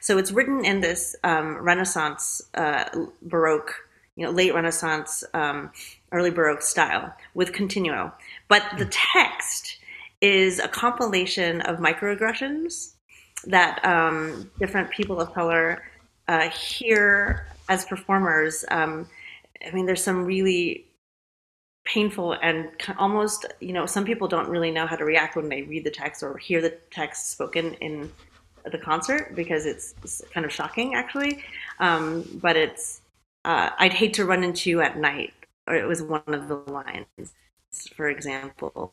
[0.00, 2.84] So it's written in this um, Renaissance, uh,
[3.22, 3.72] Baroque,
[4.16, 5.70] you know, late Renaissance, um,
[6.10, 8.12] early Baroque style with continuo.
[8.48, 9.78] But the text
[10.26, 12.94] is a compilation of microaggressions
[13.44, 15.84] that um, different people of color
[16.26, 18.64] uh, hear as performers.
[18.72, 19.08] Um,
[19.64, 20.84] I mean, there's some really
[21.84, 25.62] painful and almost, you know, some people don't really know how to react when they
[25.62, 28.10] read the text or hear the text spoken in
[28.72, 29.94] the concert because it's,
[30.34, 31.44] kind of shocking, actually.
[31.78, 33.00] Um, but it's,
[33.44, 35.34] uh, I'd hate to run into you at night,
[35.68, 37.32] or it was one of the lines,
[37.94, 38.92] for example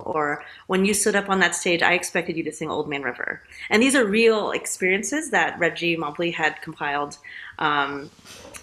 [0.00, 3.02] or when you stood up on that stage, I expected you to sing Old Man
[3.02, 3.42] River.
[3.70, 7.18] And these are real experiences that Reggie Mobley had compiled
[7.58, 8.10] um,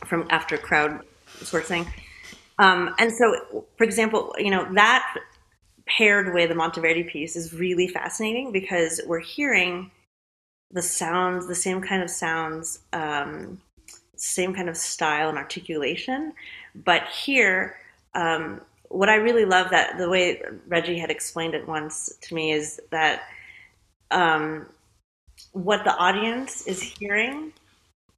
[0.05, 1.87] from after crowdsourcing.
[2.59, 5.15] Um, and so, for example, you know, that
[5.85, 9.91] paired with the Monteverdi piece is really fascinating because we're hearing
[10.71, 13.61] the sounds, the same kind of sounds, um,
[14.17, 16.33] same kind of style and articulation.
[16.73, 17.77] But here,
[18.15, 18.61] um,
[18.95, 22.79] what I really love that the way Reggie had explained it once to me is
[22.91, 23.23] that
[24.09, 24.67] um,
[25.51, 27.51] what the audience is hearing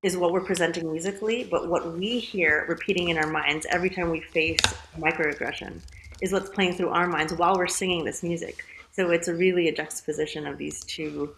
[0.03, 4.11] is what we're presenting musically, but what we hear repeating in our minds every time
[4.11, 4.59] we face
[4.99, 5.81] microaggression
[6.21, 8.63] is what's playing through our minds while we're singing this music.
[8.91, 11.35] So it's a really a juxtaposition of these two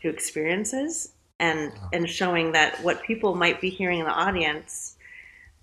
[0.00, 4.96] two experiences and and showing that what people might be hearing in the audience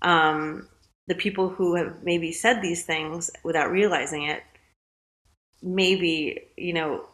[0.00, 0.66] um,
[1.10, 4.44] the people who have maybe said these things without realizing it,
[5.60, 7.04] maybe, you know,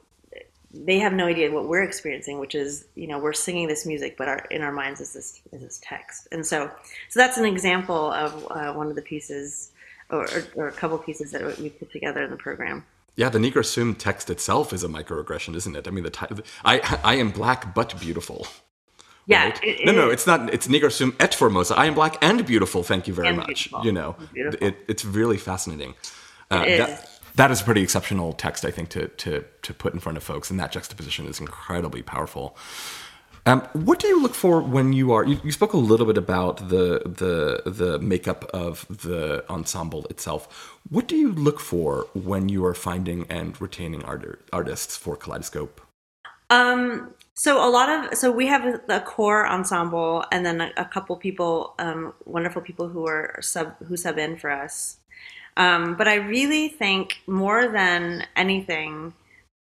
[0.70, 4.18] they have no idea what we're experiencing, which is, you know, we're singing this music,
[4.18, 6.28] but our, in our minds is this, is this text.
[6.30, 6.70] And so,
[7.08, 9.72] so that's an example of uh, one of the pieces
[10.10, 12.84] or, or, a couple pieces that we put together in the program.
[13.14, 15.88] Yeah, the Nigra Sum text itself is a microaggression, isn't it?
[15.88, 18.46] I mean, the ti- I I am black but beautiful.
[19.26, 19.44] Yeah.
[19.44, 19.60] right?
[19.64, 20.52] it- no, no, it- it's not.
[20.54, 21.74] It's Nigra Sum et Formosa.
[21.76, 22.82] I am black and beautiful.
[22.82, 23.46] Thank you very much.
[23.70, 23.84] beautiful.
[23.86, 25.94] You know, it, it's really fascinating.
[26.50, 26.98] Uh, It that, is.
[27.34, 30.24] that is a pretty exceptional text, I think, to to to put in front of
[30.24, 32.56] folks, and that juxtaposition is incredibly powerful.
[33.48, 35.24] Um, what do you look for when you are?
[35.24, 40.48] You, you spoke a little bit about the the the makeup of the ensemble itself.
[40.90, 45.80] What do you look for when you are finding and retaining art, artists for Kaleidoscope?
[46.50, 50.84] Um, so a lot of so we have a core ensemble, and then a, a
[50.84, 54.98] couple people, um, wonderful people who are sub who sub in for us.
[55.56, 59.14] Um, but I really think more than anything,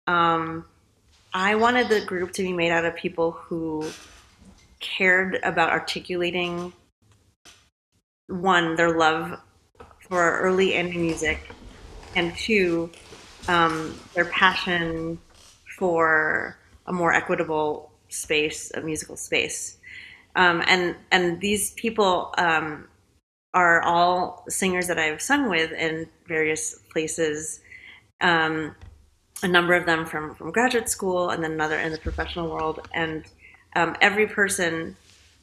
[0.07, 0.65] um,
[1.33, 3.85] I wanted the group to be made out of people who
[4.79, 6.71] cared about articulating
[8.27, 9.39] one their love
[9.99, 11.39] for early indie music,
[12.15, 12.89] and two
[13.47, 15.19] um, their passion
[15.77, 19.77] for a more equitable space, a musical space.
[20.35, 22.87] Um, and and these people um,
[23.53, 27.61] are all singers that I've sung with in various places.
[28.21, 28.75] Um,
[29.43, 32.87] a number of them from from graduate school, and then another in the professional world.
[32.93, 33.25] And
[33.75, 34.95] um, every person,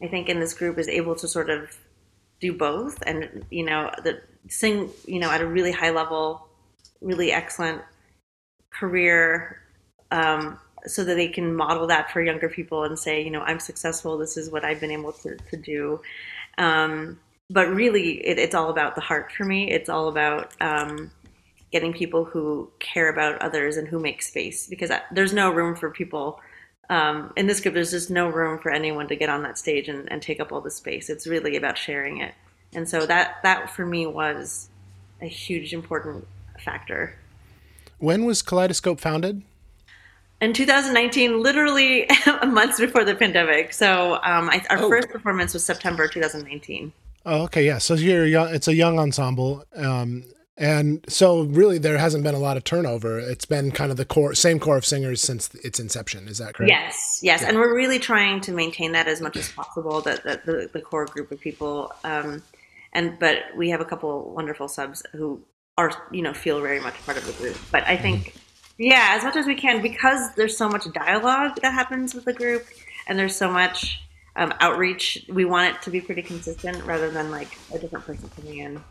[0.02, 1.76] I think, in this group is able to sort of
[2.40, 6.48] do both, and you know, the sing, you know, at a really high level,
[7.00, 7.82] really excellent
[8.70, 9.62] career
[10.10, 13.60] um, so that they can model that for younger people and say, you know, I'm
[13.60, 14.18] successful.
[14.18, 16.00] This is what I've been able to, to do.
[16.58, 17.18] Um,
[17.48, 19.70] but really, it, it's all about the heart for me.
[19.70, 21.10] It's all about um,
[21.70, 25.76] getting people who care about others and who make space because I, there's no room
[25.76, 26.40] for people.
[26.90, 29.88] Um, in this group, there's just no room for anyone to get on that stage
[29.88, 31.08] and, and take up all the space.
[31.08, 32.34] It's really about sharing it,
[32.74, 34.68] and so that that for me was
[35.20, 36.26] a huge important
[36.58, 37.16] factor.
[37.98, 39.42] When was Kaleidoscope founded?
[40.42, 42.08] In 2019, literally
[42.46, 43.72] months before the pandemic.
[43.72, 44.88] So um, I, our oh.
[44.88, 46.92] first performance was September 2019.
[47.24, 47.78] Oh, okay, yeah.
[47.78, 48.52] So you're young.
[48.52, 50.24] It's a young ensemble, um,
[50.56, 53.20] and so really there hasn't been a lot of turnover.
[53.20, 56.26] It's been kind of the core, same core of singers since its inception.
[56.26, 56.70] Is that correct?
[56.70, 57.42] Yes, yes.
[57.42, 57.50] Yeah.
[57.50, 60.00] And we're really trying to maintain that as much as possible.
[60.00, 62.42] That, that the, the core group of people, um,
[62.92, 65.40] and but we have a couple wonderful subs who
[65.78, 67.56] are you know feel very much part of the group.
[67.70, 68.30] But I think.
[68.30, 68.38] Mm-hmm
[68.78, 72.32] yeah, as much as we can because there's so much dialogue that happens with the
[72.32, 72.66] group
[73.06, 74.02] and there's so much
[74.36, 75.24] um, outreach.
[75.28, 78.84] We want it to be pretty consistent rather than like a different person coming in.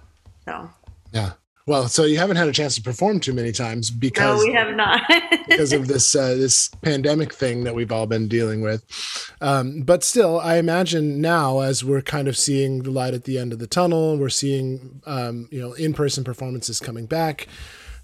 [0.45, 0.69] So
[1.13, 1.34] yeah.
[1.67, 4.53] Well, so you haven't had a chance to perform too many times because no, we
[4.53, 5.01] have not
[5.47, 8.84] because of this uh, this pandemic thing that we've all been dealing with.
[9.41, 13.38] Um, but still, I imagine now as we're kind of seeing the light at the
[13.38, 17.47] end of the tunnel, we're seeing um, you know in person performances coming back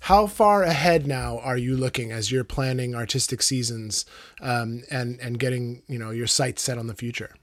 [0.02, 4.06] how far ahead now are you looking as you're planning artistic seasons
[4.42, 7.36] um, and and getting you know your sights set on the future?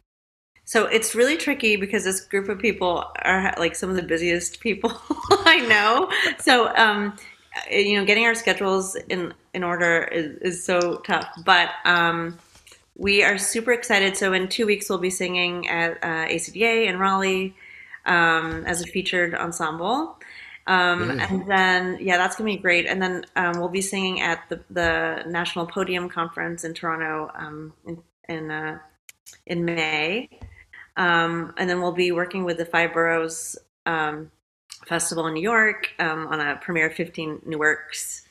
[0.66, 4.60] So it's really tricky because this group of people are like some of the busiest
[4.60, 4.92] people
[5.30, 6.10] I know.
[6.38, 7.16] So um,
[7.70, 11.26] you know, getting our schedules in in order is, is so tough.
[11.44, 12.38] But um,
[12.96, 14.16] we are super excited.
[14.16, 17.54] So in two weeks, we'll be singing at uh, ACDA in Raleigh
[18.06, 20.18] um, as a featured ensemble.
[20.66, 22.86] Um, And then, yeah, that's going to be great.
[22.86, 27.72] And then um, we'll be singing at the, the National Podium Conference in Toronto um,
[27.86, 28.78] in in, uh,
[29.46, 30.28] in May.
[30.96, 33.56] Um, and then we'll be working with the Five Boroughs
[33.86, 34.30] um,
[34.86, 38.23] Festival in New York um, on a premiere of 15 New Works.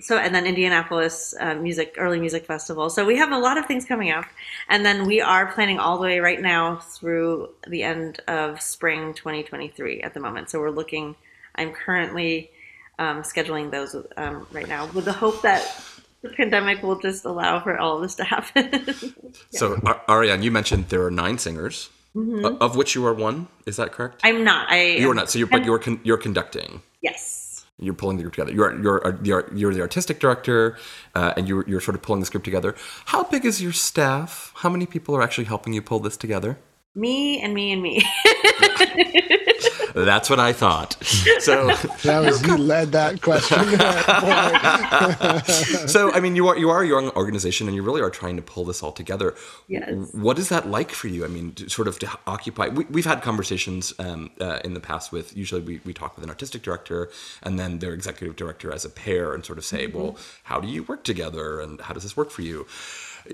[0.00, 2.90] So and then Indianapolis uh, Music Early Music Festival.
[2.90, 4.26] So we have a lot of things coming up,
[4.68, 9.14] and then we are planning all the way right now through the end of spring
[9.14, 10.50] 2023 at the moment.
[10.50, 11.16] So we're looking
[11.56, 12.50] I'm currently
[12.98, 15.82] um, scheduling those um, right now with the hope that
[16.22, 18.70] the pandemic will just allow for all of this to happen.
[18.72, 19.30] yeah.
[19.50, 22.62] So, Ariane, you mentioned there are nine singers, mm-hmm.
[22.62, 23.48] of which you are one.
[23.66, 24.20] Is that correct?
[24.24, 24.70] I'm not.
[24.70, 25.30] I you are not.
[25.30, 26.82] So you're, but you're con- you're conducting.
[27.02, 27.35] Yes.
[27.78, 28.52] You're pulling the group together.
[28.52, 30.78] You're you're you're, you're the artistic director,
[31.14, 32.74] uh, and you're you're sort of pulling this group together.
[33.06, 34.52] How big is your staff?
[34.56, 36.58] How many people are actually helping you pull this together?
[36.94, 38.02] Me and me and me.
[40.04, 40.96] That's what I thought.
[41.40, 41.66] So
[42.02, 43.58] that was you led that question.
[45.88, 48.36] so I mean, you are you are a young organization, and you really are trying
[48.36, 49.34] to pull this all together.
[49.68, 49.90] Yes.
[50.12, 51.24] What is that like for you?
[51.24, 52.68] I mean, sort of to occupy.
[52.68, 55.36] We, have had conversations um, uh, in the past with.
[55.36, 57.10] Usually, we, we talk with an artistic director
[57.42, 59.98] and then their executive director as a pair, and sort of say, mm-hmm.
[59.98, 62.66] well, how do you work together, and how does this work for you?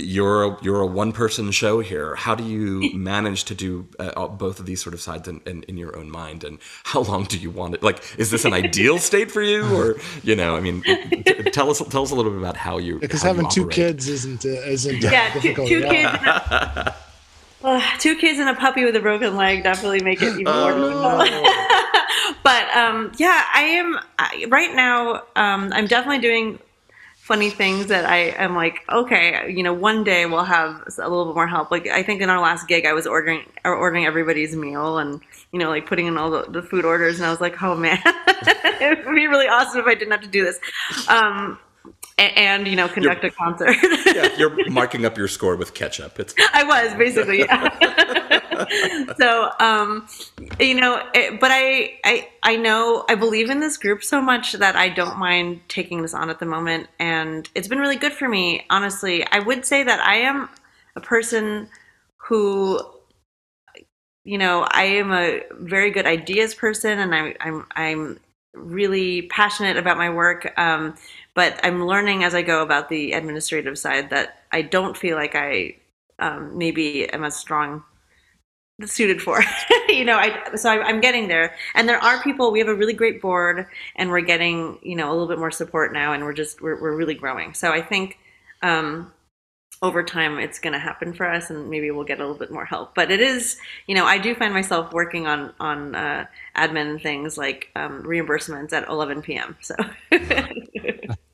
[0.01, 2.15] You're a, you're a one person show here.
[2.15, 5.63] How do you manage to do uh, both of these sort of sides in, in,
[5.65, 6.45] in, your own mind?
[6.45, 7.83] And how long do you want it?
[7.83, 10.57] Like, is this an ideal state for you, or you know?
[10.57, 13.49] I mean, t- tell us tell us a little bit about how you because having
[13.49, 16.19] two kids isn't uh, isn't yeah difficult two, two kids.
[17.65, 20.73] uh, two kids and a puppy with a broken leg definitely make it even more
[20.73, 21.55] oh, difficult.
[22.43, 25.23] but um, yeah, I am I, right now.
[25.37, 26.59] Um, I'm definitely doing
[27.23, 31.27] funny things that I am like, okay, you know, one day we'll have a little
[31.27, 31.71] bit more help.
[31.71, 35.21] Like I think in our last gig, I was ordering or ordering everybody's meal and
[35.53, 37.77] you know, like putting in all the, the food orders, and I was like, oh
[37.77, 40.59] man, it would be really awesome if I didn't have to do this.
[41.09, 41.59] Um,
[42.19, 43.77] and, and, you know conduct you're, a concert.
[44.07, 46.19] yeah, you're marking up your score with ketchup.
[46.19, 47.41] It's I was basically.
[47.41, 48.19] Yeah.
[49.19, 50.07] so um,
[50.59, 54.53] you know it, but I, I i know i believe in this group so much
[54.55, 58.13] that i don't mind taking this on at the moment and it's been really good
[58.13, 59.27] for me honestly.
[59.31, 60.49] I would say that i am
[60.97, 61.69] a person
[62.17, 62.81] who
[64.25, 68.21] you know i am a very good ideas person and i'm i'm i'm
[68.55, 70.95] really passionate about my work um,
[71.35, 75.35] but i'm learning as i go about the administrative side that i don't feel like
[75.35, 75.75] i
[76.19, 77.83] um, maybe am as strong
[78.85, 79.43] suited for
[79.89, 81.55] you know i so I, am getting there.
[81.75, 83.67] And there are people we have a really great board
[83.97, 86.81] and we're getting you know a little bit more support now and we're just we're,
[86.81, 87.55] we're really growing.
[87.55, 88.19] So i think
[88.63, 89.13] um
[89.83, 92.53] over time it's going to happen for us and maybe we'll get a little bit
[92.53, 92.95] more help.
[92.95, 97.39] But it is you know i do find myself working on on uh, admin things
[97.39, 99.75] like um, reimbursements at 11 p.m so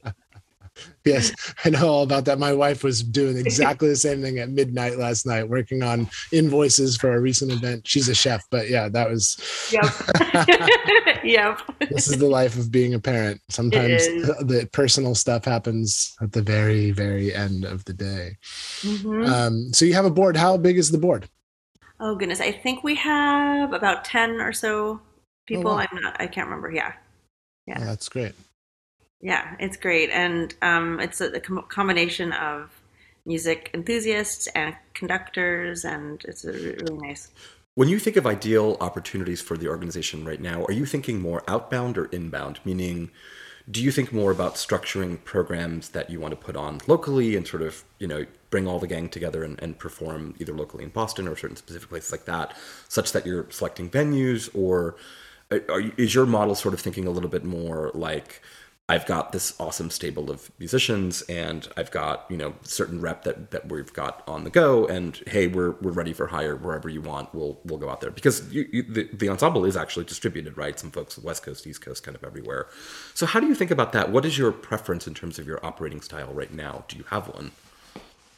[1.05, 1.33] Yes,
[1.65, 2.39] I know all about that.
[2.39, 6.97] My wife was doing exactly the same thing at midnight last night, working on invoices
[6.97, 7.87] for a recent event.
[7.87, 9.39] She's a chef, but yeah, that was.
[9.73, 11.25] Yep.
[11.25, 11.61] yep.
[11.91, 13.41] This is the life of being a parent.
[13.49, 18.37] Sometimes the personal stuff happens at the very, very end of the day.
[18.81, 19.25] Mm-hmm.
[19.25, 20.37] Um, so you have a board.
[20.37, 21.29] How big is the board?
[22.01, 25.01] Oh goodness, I think we have about ten or so
[25.47, 25.73] people.
[25.73, 25.87] Oh, wow.
[25.91, 26.21] I'm not.
[26.21, 26.71] I can't remember.
[26.71, 26.93] Yeah.
[27.67, 27.79] Yeah.
[27.81, 28.35] Oh, that's great.
[29.21, 32.71] Yeah, it's great, and um, it's a, a com- combination of
[33.27, 37.31] music enthusiasts and conductors, and it's a really nice.
[37.75, 41.43] When you think of ideal opportunities for the organization right now, are you thinking more
[41.47, 42.61] outbound or inbound?
[42.65, 43.11] Meaning,
[43.71, 47.47] do you think more about structuring programs that you want to put on locally and
[47.47, 50.91] sort of, you know, bring all the gang together and, and perform either locally in
[50.91, 52.57] Boston or certain specific places like that,
[52.89, 54.49] such that you're selecting venues?
[54.55, 54.97] Or
[55.51, 58.43] are, is your model sort of thinking a little bit more like,
[58.91, 63.51] I've got this awesome stable of musicians and I've got, you know, certain rep that,
[63.51, 67.03] that we've got on the go and hey, we're, we're ready for hire wherever you
[67.03, 67.35] want.
[67.35, 70.79] We'll, we'll go out there because you, you, the, the ensemble is actually distributed, right?
[70.81, 72.69] Some folks West coast, East coast, kind of everywhere.
[73.13, 74.11] So how do you think about that?
[74.11, 76.85] What is your preference in terms of your operating style right now?
[76.89, 77.51] Do you have one?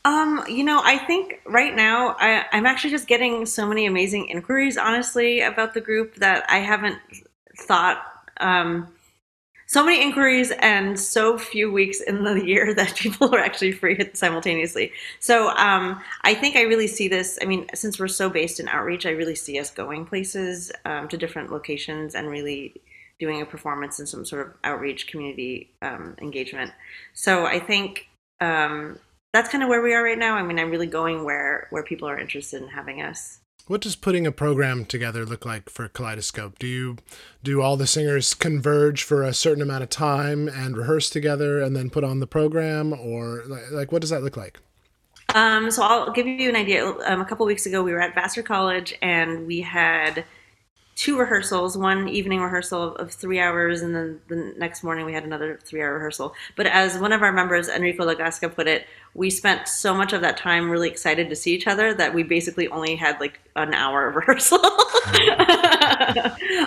[0.04, 4.28] Um, you know, I think right now I, I'm actually just getting so many amazing
[4.28, 6.98] inquiries, honestly, about the group that I haven't
[7.56, 8.02] thought,
[8.38, 8.88] um,
[9.70, 14.10] so many inquiries and so few weeks in the year that people are actually free
[14.14, 14.90] simultaneously.
[15.20, 17.38] So um, I think I really see this.
[17.40, 21.06] I mean, since we're so based in outreach, I really see us going places um,
[21.06, 22.80] to different locations and really
[23.20, 26.72] doing a performance and some sort of outreach community um, engagement.
[27.14, 28.08] So I think
[28.40, 28.98] um,
[29.32, 30.34] that's kind of where we are right now.
[30.34, 33.39] I mean, I'm really going where where people are interested in having us.
[33.70, 36.58] What does putting a program together look like for Kaleidoscope?
[36.58, 36.96] Do you
[37.44, 41.76] do all the singers converge for a certain amount of time and rehearse together and
[41.76, 44.58] then put on the program, or like what does that look like?
[45.36, 46.84] Um, so I'll give you an idea.
[46.84, 50.24] Um, a couple weeks ago, we were at Vassar College and we had
[50.96, 55.24] two rehearsals, one evening rehearsal of, three hours, and then the next morning we had
[55.24, 56.34] another three hour rehearsal.
[56.56, 60.20] But as one of our members, Enrico Lagasca, put it, we spent so much of
[60.20, 63.74] that time really excited to see each other that we basically only had like an
[63.74, 64.58] hour of rehearsal.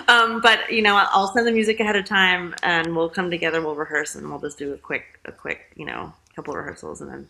[0.08, 3.60] um, but you know, I'll send the music ahead of time, and we'll come together,
[3.60, 7.00] we'll rehearse, and we'll just do a quick, a quick, you know, couple of rehearsals,
[7.00, 7.28] and then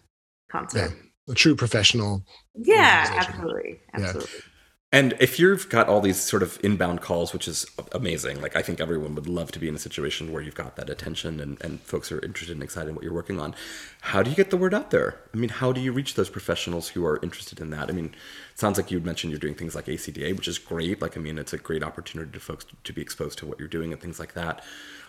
[0.51, 0.91] concert.
[0.91, 2.25] Yeah, a true professional.
[2.57, 4.31] Yeah, absolutely, absolutely.
[4.35, 4.54] Yeah.
[4.95, 8.63] And if you've got all these sort of inbound calls, which is amazing, like I
[8.63, 11.61] think everyone would love to be in a situation where you've got that attention and,
[11.65, 13.57] and folks are interested and excited in what you're working on.
[14.03, 15.19] How do you get the word out there?
[15.35, 17.89] I mean, how do you reach those professionals who are interested in that?
[17.89, 18.15] I mean,
[18.53, 21.03] it sounds like you mentioned you're doing things like ACDA, which is great.
[21.03, 23.67] Like, I mean, it's a great opportunity to folks to be exposed to what you're
[23.67, 24.63] doing and things like that.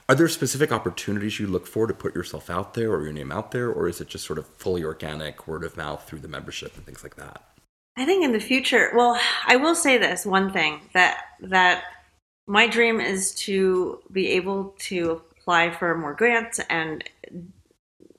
[0.10, 3.32] Are there specific opportunities you look for to put yourself out there or your name
[3.32, 6.28] out there, or is it just sort of fully organic, word of mouth through the
[6.28, 7.44] membership and things like that?
[7.98, 11.84] I think in the future, well, I will say this one thing that that
[12.48, 17.04] my dream is to be able to apply for more grants and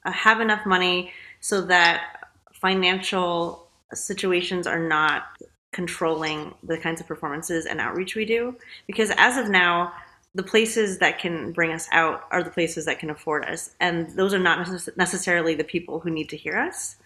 [0.05, 5.25] uh, have enough money so that financial situations are not
[5.73, 8.57] controlling the kinds of performances and outreach we do.
[8.87, 9.93] Because as of now
[10.35, 14.11] the places that can bring us out are the places that can afford us and
[14.17, 16.97] those are not necessarily the people who need to hear us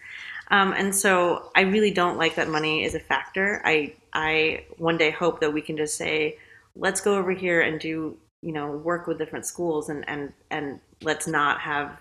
[0.51, 3.61] um, and so I really don't like that money is a factor.
[3.65, 6.37] I I one day hope that we can just say,
[6.75, 10.79] let's go over here and do you know work with different schools and and and
[11.01, 11.97] let's not have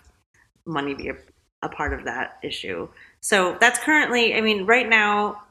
[0.66, 1.16] money be a,
[1.62, 2.88] a part of that issue.
[3.20, 5.42] So that's currently, I mean, right now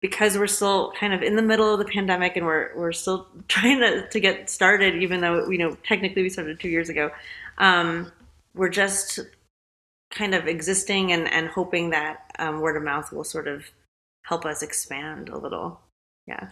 [0.00, 3.28] because we're still kind of in the middle of the pandemic and we're we're still
[3.48, 7.12] trying to, to get started, even though you know technically we started two years ago.
[7.58, 8.10] Um,
[8.54, 9.20] we're just
[10.10, 13.64] kind of existing and, and hoping that um, word of mouth will sort of
[14.24, 15.80] help us expand a little.
[16.26, 16.48] Yeah.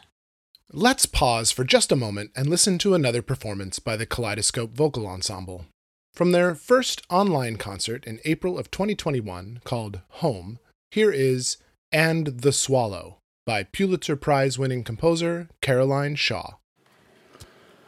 [0.73, 5.07] Let's pause for just a moment and listen to another performance by the Kaleidoscope Vocal
[5.07, 5.67] Ensemble.
[6.13, 10.59] From their first online concert in April of 2021 called Home,
[10.91, 11.59] here is
[11.93, 16.55] And the Swallow by Pulitzer Prize winning composer Caroline Shaw.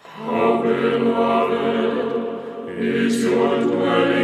[0.04, 2.08] How beloved
[2.78, 4.17] is your dwelling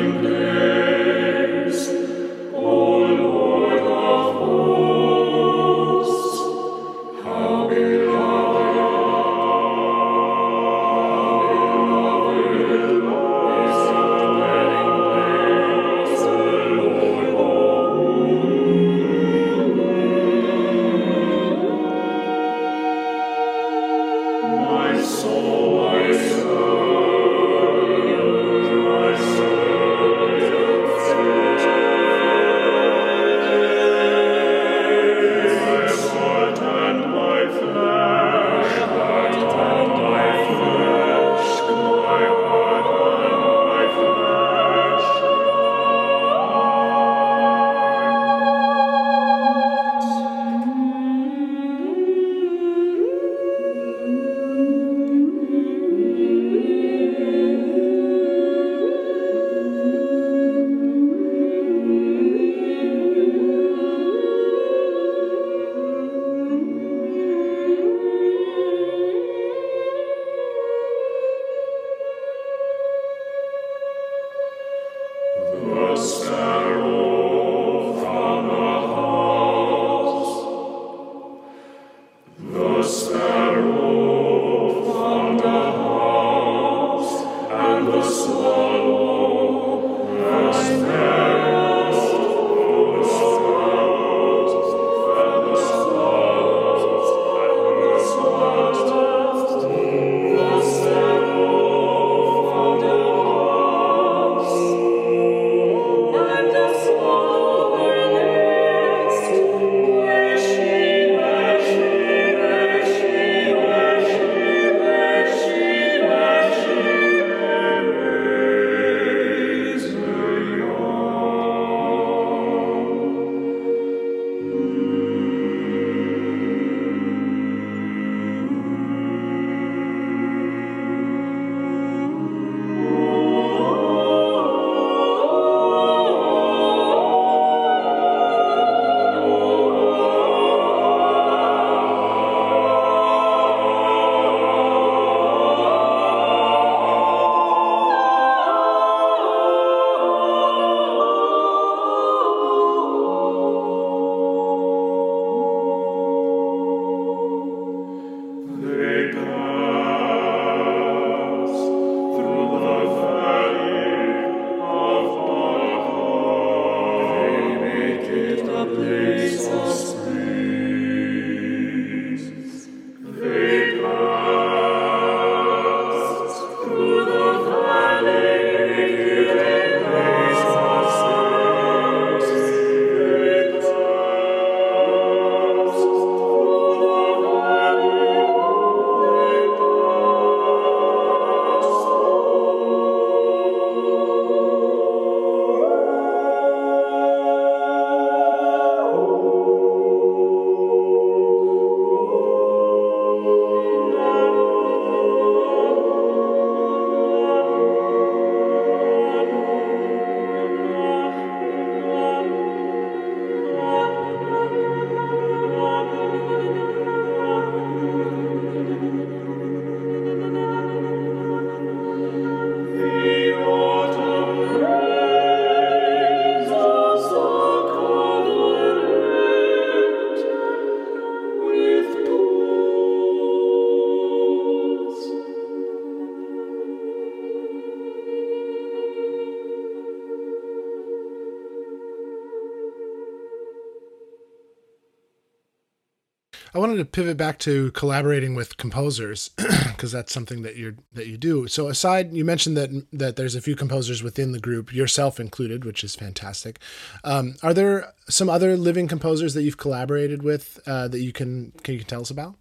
[246.94, 251.48] pivot back to collaborating with composers because that's something that you're that you do.
[251.48, 255.64] So aside, you mentioned that that there's a few composers within the group, yourself included,
[255.64, 256.60] which is fantastic.
[257.02, 261.52] Um, are there some other living composers that you've collaborated with uh, that you can
[261.64, 262.36] can you tell us about?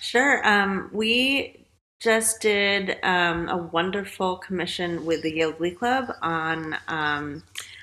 [0.00, 0.46] Sure.
[0.48, 1.66] Um, we
[2.00, 7.42] just did um, a wonderful commission with the Yale Glee Club on um,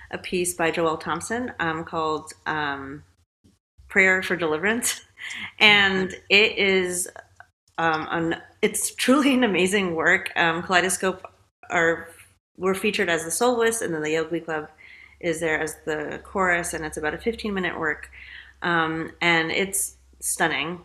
[0.10, 3.04] a piece by Joel Thompson um, called um,
[3.88, 5.02] "Prayer for Deliverance,"
[5.60, 7.08] and it is
[7.78, 10.32] um, an it's truly an amazing work.
[10.36, 11.26] Um, Kaleidoscope
[11.70, 12.10] are
[12.58, 14.70] we're featured as the soloist, and then the Glee Club
[15.20, 18.10] is there as the chorus, and it's about a 15 minute work,
[18.62, 20.82] um, and it's stunning.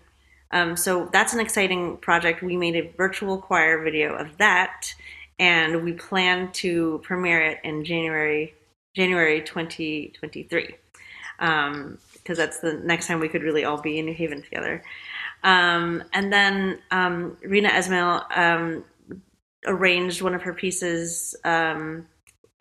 [0.50, 2.42] Um, so that's an exciting project.
[2.42, 4.94] We made a virtual choir video of that,
[5.38, 8.54] and we plan to premiere it in January
[8.94, 10.74] January 2023,
[12.22, 14.82] because that's the next time we could really all be in New Haven together.
[15.42, 18.84] Um, and then um, Reena Esmail um,
[19.66, 21.34] arranged one of her pieces.
[21.44, 22.06] Um,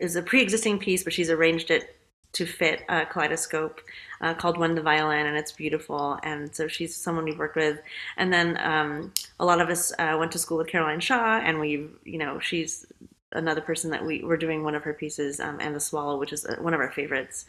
[0.02, 1.96] is a pre-existing piece, but she's arranged it
[2.32, 3.80] to fit a kaleidoscope
[4.20, 6.18] uh, called When the Violin, and it's beautiful.
[6.24, 7.78] And so she's someone we've worked with.
[8.16, 11.60] And then um, a lot of us uh, went to school with Caroline Shaw, and
[11.60, 12.84] we, you know, she's
[13.32, 16.32] another person that we were doing one of her pieces, um, and the Swallow, which
[16.32, 17.46] is uh, one of our favorites.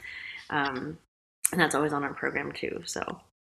[0.50, 0.98] Um,
[1.54, 2.82] and that's always on our program too.
[2.86, 3.02] So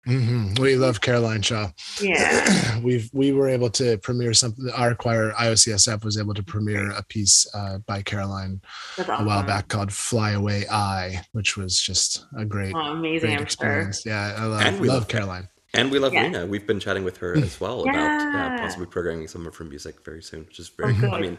[0.07, 0.61] Mm-hmm.
[0.63, 1.69] We love Caroline Shaw.
[2.01, 4.69] yeah, We've we were able to premiere something.
[4.73, 8.61] Our choir IOCSF was able to premiere a piece uh, by Caroline
[8.95, 13.27] that's a while back called "Fly Away I," which was just a great, Oh, amazing!
[13.27, 13.43] great I'm sure.
[13.43, 14.05] experience.
[14.05, 15.49] Yeah, I love, And we love love- Caroline.
[15.73, 16.25] And we love Yeah.
[16.29, 16.47] Reena.
[16.47, 20.03] We've been chatting with her as well about uh, possibly programming some of her music
[20.05, 20.93] very soon, which is very.
[20.93, 21.11] good.
[21.13, 21.37] I mean,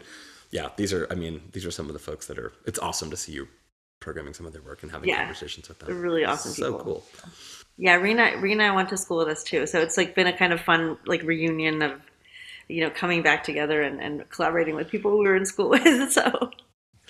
[0.51, 1.07] yeah, these are.
[1.11, 2.53] I mean, these are some of the folks that are.
[2.67, 3.47] It's awesome to see you
[4.01, 5.19] programming some of their work and having Yeah.
[5.19, 5.87] conversations with them.
[5.87, 6.83] They're really awesome So people.
[6.83, 7.05] cool.
[7.77, 10.37] Yeah, Reena Reena I went to school with us too, so it's like been a
[10.37, 12.01] kind of fun like reunion of
[12.67, 16.11] you know coming back together and, and collaborating with people we were in school with.
[16.11, 16.51] So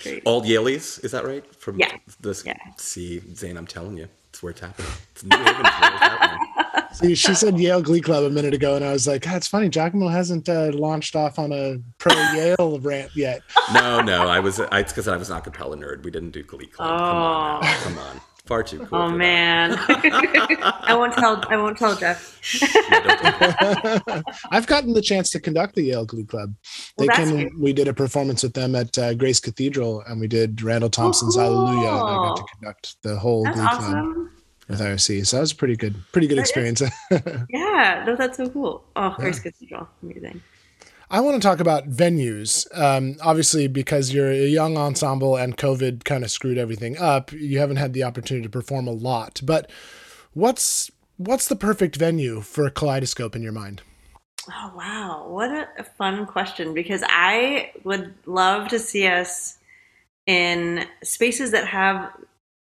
[0.03, 0.21] great.
[0.25, 1.43] All Yaleys, is that right?
[1.55, 1.97] From Yeah.
[2.19, 2.45] this.
[2.45, 2.55] Yeah.
[2.77, 4.91] See, Zane, I'm telling you, it's where it's happening.
[5.13, 6.47] It's New Haven's where it's happening.
[6.93, 9.47] See, she said Yale Glee Club a minute ago, and I was like, ah, "It's
[9.47, 13.41] funny, Giacomo hasn't uh, launched off on a pro Yale rant yet."
[13.73, 14.59] No, no, I was.
[14.59, 16.03] I, it's because I was an acapella nerd.
[16.03, 16.89] We didn't do Glee Club.
[16.89, 17.77] Come on, now.
[17.83, 18.21] come on.
[18.45, 18.87] Far too cool.
[18.91, 19.17] Oh for that.
[19.17, 21.43] man, I won't tell.
[21.49, 22.39] I won't tell Jeff.
[22.59, 24.23] Yeah, don't do that.
[24.49, 26.55] I've gotten the chance to conduct the Yale Glee Club.
[26.97, 27.49] They Well, that's came.
[27.49, 27.59] good.
[27.59, 31.35] We did a performance with them at uh, Grace Cathedral, and we did Randall Thompson's
[31.35, 31.87] Hallelujah.
[31.87, 34.31] And I got to conduct the whole That's Glee Club awesome.
[34.71, 35.25] With IOC.
[35.27, 36.81] So that was a pretty good, pretty good That experience.
[37.49, 38.83] Yeah, no, that's so cool.
[38.95, 40.41] Oh, Grace Cathedral, amazing.
[41.09, 42.65] I want to talk about venues.
[42.77, 47.59] Um, obviously, because you're a young ensemble and COVID kind of screwed everything up, you
[47.59, 49.41] haven't had the opportunity to perform a lot.
[49.43, 49.69] But
[50.33, 53.81] what's what's the perfect venue for a kaleidoscope in your mind?
[54.49, 56.73] Oh wow, what a fun question!
[56.73, 59.57] Because I would love to see us
[60.27, 62.09] in spaces that have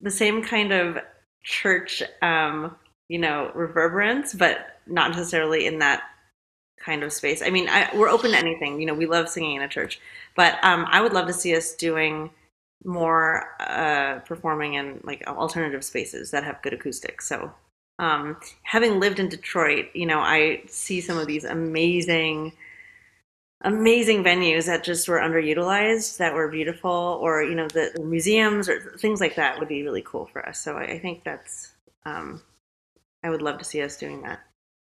[0.01, 0.99] the same kind of
[1.45, 2.75] church, um,
[3.09, 6.03] you know, reverberance, but not necessarily in that
[6.85, 7.43] kind of space.
[7.43, 8.81] I mean, I, we're open to anything.
[8.81, 10.01] You know, we love singing in a church,
[10.37, 12.31] but um, I would love to see us doing
[12.85, 17.27] more uh, performing in like alternative spaces that have good acoustics.
[17.27, 17.53] So,
[17.99, 22.53] um, having lived in Detroit, you know, I see some of these amazing,
[23.63, 28.97] amazing venues that just were underutilized, that were beautiful, or you know, the, museums or
[28.99, 30.61] things like that would be really cool for us.
[30.61, 31.73] So I, I think that's,
[32.05, 32.43] um,
[33.23, 34.41] I would love to see us doing that.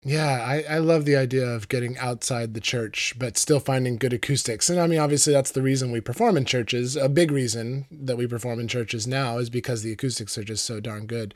[0.07, 4.13] Yeah, I, I love the idea of getting outside the church, but still finding good
[4.13, 4.69] acoustics.
[4.69, 6.95] And I mean, obviously, that's the reason we perform in churches.
[6.95, 10.67] A big reason that we perform in churches now is because the acoustics are just
[10.67, 11.35] so darn good.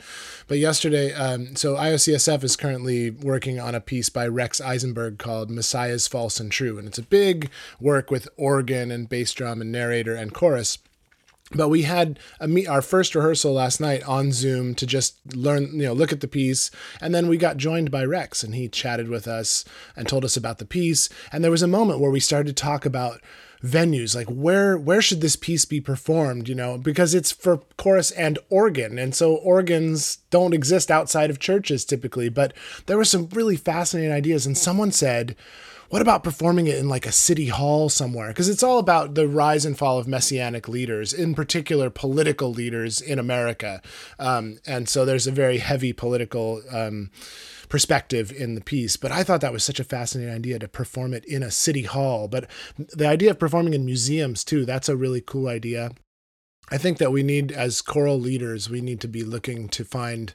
[0.48, 5.48] But yesterday, um, so IOCSF is currently working on a piece by Rex Eisenberg called
[5.48, 6.78] Messiah's False and True.
[6.78, 7.50] And it's a big
[7.80, 10.76] work with organ and bass drum and narrator and chorus
[11.52, 15.80] but we had a meet our first rehearsal last night on zoom to just learn
[15.80, 16.70] you know look at the piece.
[17.00, 19.64] And then we got joined by rex and he chatted with us
[19.96, 21.08] and told us about the piece.
[21.32, 23.20] And there was a moment where we started to talk about
[23.62, 28.10] venues like where where should this piece be performed you know because it's for chorus
[28.12, 28.98] and organ.
[28.98, 32.52] And so organs don't exist outside of churches typically but
[32.86, 34.46] there were some really fascinating ideas.
[34.46, 35.34] And someone said
[35.88, 38.28] what about performing it in like a city hall somewhere?
[38.28, 43.00] Because it's all about the rise and fall of messianic leaders, in particular political leaders
[43.00, 43.80] in America.
[44.18, 47.10] Um, and so there's a very heavy political um,
[47.68, 48.96] perspective in the piece.
[48.96, 51.82] But I thought that was such a fascinating idea to perform it in a city
[51.82, 52.28] hall.
[52.28, 55.92] But the idea of performing in museums too, that's a really cool idea.
[56.70, 60.34] I think that we need, as choral leaders, we need to be looking to find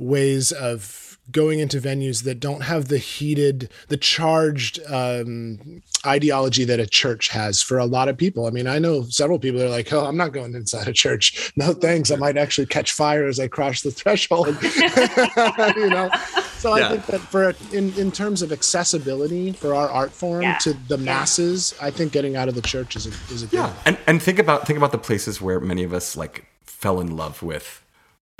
[0.00, 6.80] ways of going into venues that don't have the heated, the charged um, ideology that
[6.80, 8.46] a church has for a lot of people.
[8.46, 11.52] I mean, I know several people are like, "Oh, I'm not going inside a church.
[11.54, 12.10] No, thanks.
[12.10, 14.48] I might actually catch fire as I cross the threshold."
[15.76, 16.10] you know.
[16.58, 16.86] So Yeah.
[16.86, 20.58] I think that for in in terms of accessibility for our art form Yeah.
[20.62, 23.56] to the masses, I think getting out of the church is a is a good.
[23.58, 26.98] Yeah, and and think about think about the places where many of us like fell
[27.00, 27.82] in love with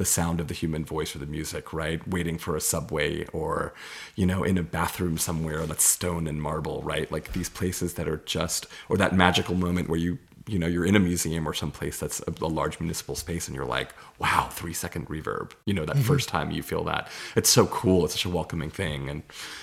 [0.01, 2.09] the sound of the human voice or the music, right?
[2.09, 3.75] Waiting for a subway or,
[4.17, 7.13] you know, in a bathroom somewhere that's stone and marble, right?
[7.13, 10.87] Like these places that are just or that magical moment where you you know you're
[10.87, 14.49] in a museum or someplace that's a, a large municipal space and you're like wow
[14.51, 15.53] three second reverb.
[15.67, 16.07] You know that mm-hmm.
[16.07, 17.09] first time you feel that.
[17.37, 18.07] It's so cool.
[18.07, 19.11] It's such a welcoming thing.
[19.11, 19.23] And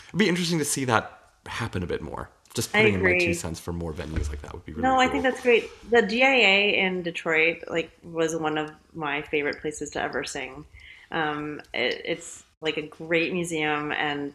[0.10, 3.34] it'd be interesting to see that happen a bit more just putting in my two
[3.34, 5.70] cents for more venues like that would be really No, I think that's great.
[5.89, 10.66] The DIA in Detroit, like, was one of my favorite places to ever sing.
[11.12, 14.34] Um, it, it's like a great museum, and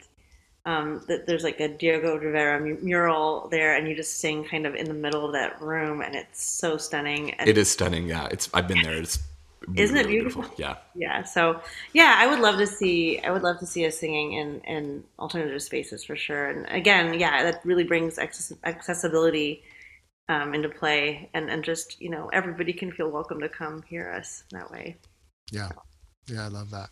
[0.65, 4.67] um, th- there's like a Diego Rivera mu- mural there, and you just sing kind
[4.67, 7.33] of in the middle of that room, and it's so stunning.
[7.33, 8.07] And It is stunning.
[8.07, 8.49] Yeah, it's.
[8.55, 8.95] I've been there.
[8.95, 9.19] It's.
[9.77, 10.45] Isn't it really beautiful?
[10.57, 10.77] Yeah.
[10.95, 11.61] yeah, so
[11.93, 13.19] yeah, I would love to see.
[13.21, 16.49] I would love to see us singing in in alternative spaces for sure.
[16.51, 19.63] And again, yeah, that really brings access- accessibility
[20.29, 24.11] um, into play, and and just you know everybody can feel welcome to come hear
[24.11, 24.97] us that way.
[25.51, 25.71] Yeah.
[26.29, 26.91] Yeah, I love that.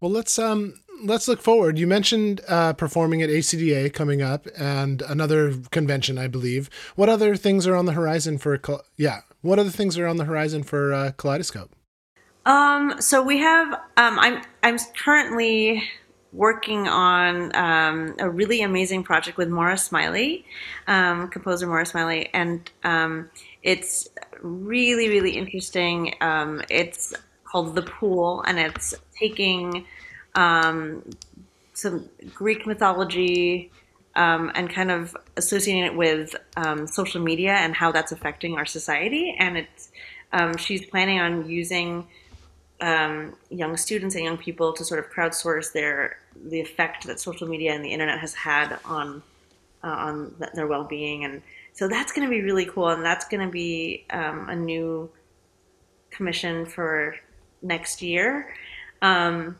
[0.00, 0.74] Well, let's um
[1.04, 1.78] let's look forward.
[1.78, 6.68] You mentioned uh, performing at ACDA coming up and another convention, I believe.
[6.96, 8.56] What other things are on the horizon for?
[8.58, 11.74] Kal- Yeah, what other things are on the horizon for uh, Kaleidoscope?
[12.46, 13.74] Um, so we have.
[13.96, 15.82] Um, I'm I'm currently
[16.32, 20.44] working on um, a really amazing project with Moira Smiley,
[20.88, 23.30] um, composer Moira Smiley, and um,
[23.62, 24.08] it's
[24.40, 26.14] really really interesting.
[26.20, 27.14] Um, it's
[27.44, 29.86] called The Pool, and it's taking
[30.34, 33.70] some Greek mythology
[34.14, 38.66] um, and kind of associating it with um, social media and how that's affecting our
[38.66, 39.34] society.
[39.38, 39.90] And it's
[40.32, 42.06] um, she's planning on using
[42.80, 47.46] um, young students and young people to sort of crowdsource their the effect that social
[47.46, 49.22] media and the internet has had on
[49.84, 51.24] uh, on their well being.
[51.24, 51.42] And
[51.72, 52.88] so that's going to be really cool.
[52.88, 55.10] And that's going to be um, a new
[56.10, 57.16] commission for
[57.62, 58.54] next year.
[59.00, 59.58] Um,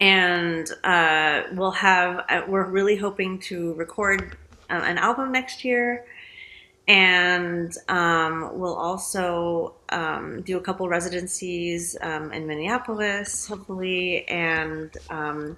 [0.00, 4.36] and uh, we'll have uh, we're really hoping to record
[4.70, 6.04] uh, an album next year.
[6.86, 14.26] And um, we'll also um, do a couple residencies um, in minneapolis hopefully.
[14.28, 15.56] And um,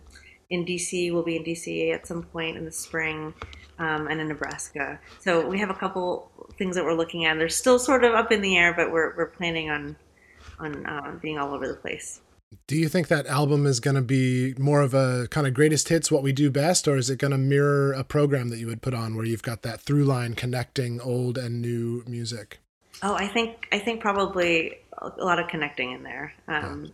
[0.51, 3.35] in dc we'll be in dc at some point in the spring
[3.79, 5.01] um, and in nebraska.
[5.21, 7.37] So we have a couple things that we're looking at.
[7.39, 9.97] They're still sort of up in the air but we're, we're planning on
[10.59, 12.21] on uh, being all over the place
[12.67, 15.89] Do you think that album is going to be more of a kind of greatest
[15.89, 18.67] hits, what we do best, or is it going to mirror a program that you
[18.67, 22.61] would put on where you've got that through line connecting old and new music?
[23.03, 26.33] Oh, I think I think probably a lot of connecting in there.
[26.49, 26.93] Um,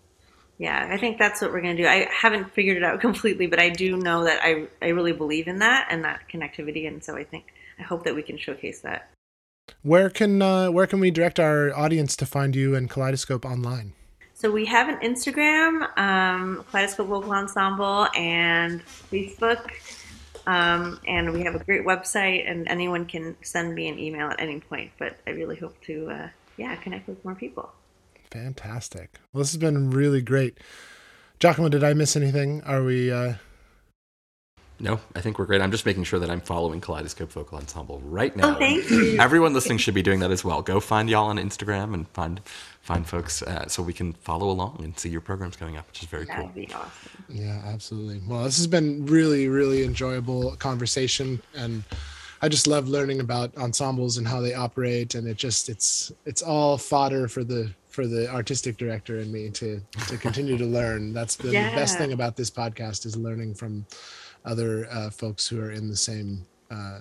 [0.59, 1.87] yeah, I think that's what we're gonna do.
[1.87, 5.49] I haven't figured it out completely, but I do know that I I really believe
[5.49, 7.47] in that and that connectivity, and so I think
[7.79, 9.11] I hope that we can showcase that.
[9.83, 13.93] Where can uh, where can we direct our audience to find you and Kaleidoscope online?
[14.43, 19.71] So we have an Instagram, um, Kaleidoscope Vocal Ensemble, and Facebook,
[20.49, 22.51] um, and we have a great website.
[22.51, 24.91] And anyone can send me an email at any point.
[24.99, 27.71] But I really hope to, uh, yeah, connect with more people.
[28.33, 29.21] Fantastic.
[29.33, 30.59] Well, this has been really great.
[31.39, 32.63] Giacomo, did I miss anything?
[32.65, 33.13] Are we?
[33.13, 33.35] Uh,
[34.83, 35.61] No, I think we're great.
[35.61, 38.57] I'm just making sure that I'm following Kaleidoscope Vocal Ensemble right now.
[38.57, 39.17] Oh, thank you.
[39.21, 40.61] Everyone listening should be doing that as well.
[40.61, 42.41] Go find y'all on Instagram and find
[42.83, 46.03] find folks uh, so we can follow along and see your programs going up, which
[46.03, 46.47] is very That cool.
[46.47, 46.91] would be awesome.
[47.29, 48.21] Yeah, absolutely.
[48.27, 51.85] Well, this has been really, really enjoyable conversation, and
[52.43, 56.43] I just love learning about ensembles and how they operate, and it just it's it's
[56.43, 61.13] all fodder for the for the artistic director and me to to continue to learn.
[61.13, 63.87] That's been the best thing about this podcast is learning from
[64.45, 67.01] other uh, folks who are in the same uh,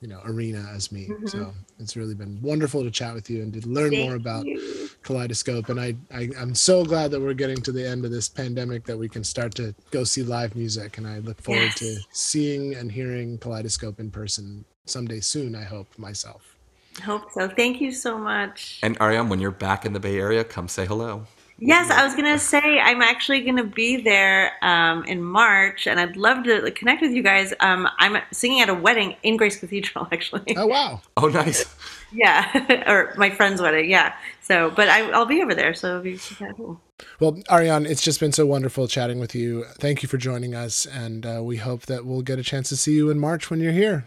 [0.00, 1.08] you know arena as me.
[1.26, 4.88] So it's really been wonderful to chat with you and to learn more about you.
[5.02, 8.28] kaleidoscope and I, I i'm so glad that we're getting to the end of this
[8.28, 11.96] pandemic that we can start to go see live music and i look forward to
[12.12, 16.56] seeing and hearing kaleidoscope in person someday soon i hope myself
[17.00, 17.48] Hope so.
[17.48, 18.78] Thank you so much.
[18.82, 21.24] And Ariane, when you're back in the Bay Area, come say hello.
[21.58, 26.16] Yes, I was gonna say I'm actually gonna be there um, in March, and I'd
[26.16, 27.54] love to like, connect with you guys.
[27.60, 30.56] Um, I'm singing at a wedding in Grace Cathedral, actually.
[30.56, 31.00] Oh wow.
[31.16, 31.64] Oh, nice.
[32.12, 33.88] Yeah, or my friend's wedding.
[33.90, 34.14] Yeah.
[34.40, 36.80] So, but I, I'll be over there, so it'll be kind cool.
[37.20, 39.64] Well, Ariane, it's just been so wonderful chatting with you.
[39.78, 42.76] Thank you for joining us, and uh, we hope that we'll get a chance to
[42.76, 44.04] see you in March when you're here.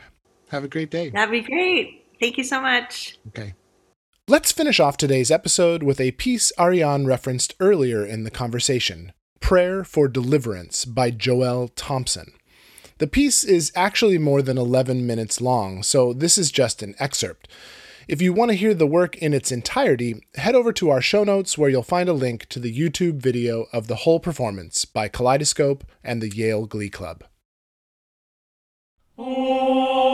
[0.50, 1.10] Have a great day.
[1.10, 2.06] That'd be great.
[2.20, 3.18] Thank you so much.
[3.30, 3.54] Okay.
[4.28, 9.84] Let's finish off today's episode with a piece Ariane referenced earlier in the conversation Prayer
[9.84, 12.34] for Deliverance by Joel Thompson.
[12.98, 17.48] The piece is actually more than 11 minutes long, so this is just an excerpt.
[18.08, 21.24] If you want to hear the work in its entirety, head over to our show
[21.24, 25.08] notes where you'll find a link to the YouTube video of the whole performance by
[25.08, 27.26] Kaleidoscope and the Yale Glee Club.
[29.20, 30.05] Oh.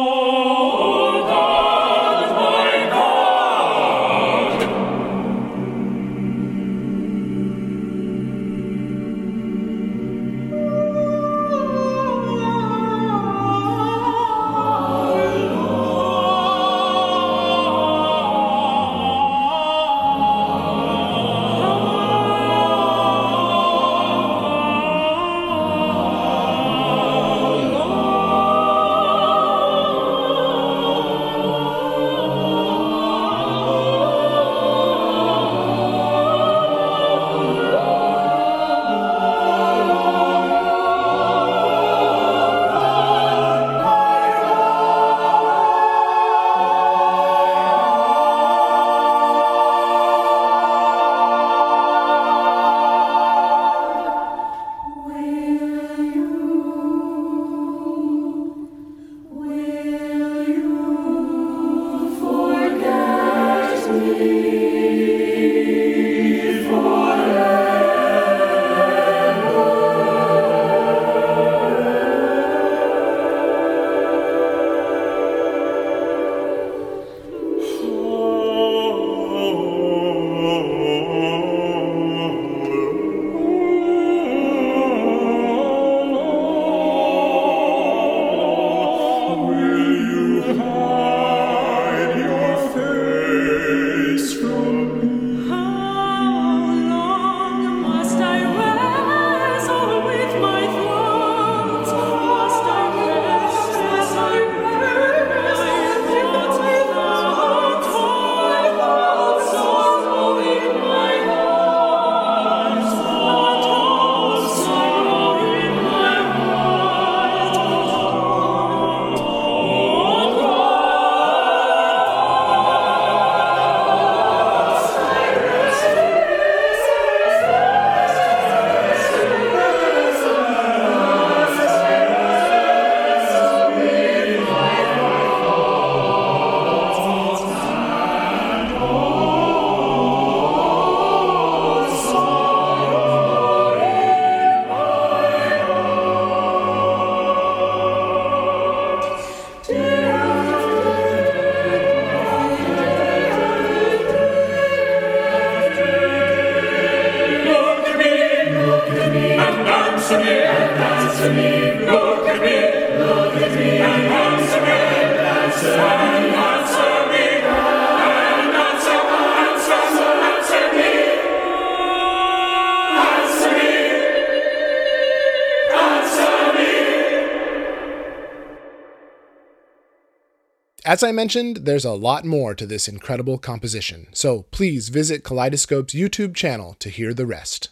[180.91, 185.93] As I mentioned, there's a lot more to this incredible composition, so please visit Kaleidoscope's
[185.93, 187.69] YouTube channel to hear the rest.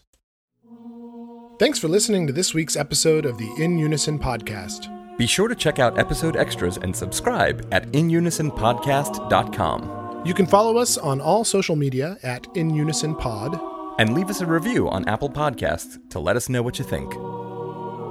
[1.60, 5.18] Thanks for listening to this week's episode of the In Unison podcast.
[5.18, 10.24] Be sure to check out episode extras and subscribe at inunisonpodcast.com.
[10.26, 13.60] You can follow us on all social media at In Unison Pod.
[14.00, 17.14] And leave us a review on Apple Podcasts to let us know what you think.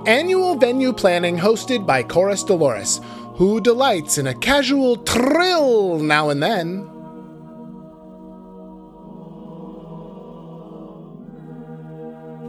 [0.07, 3.01] Annual venue planning hosted by Chorus Dolores,
[3.39, 6.91] who delights in a casual trill now and then.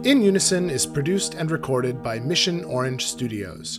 [0.04, 3.78] In Unison is produced and recorded by Mission Orange Studios.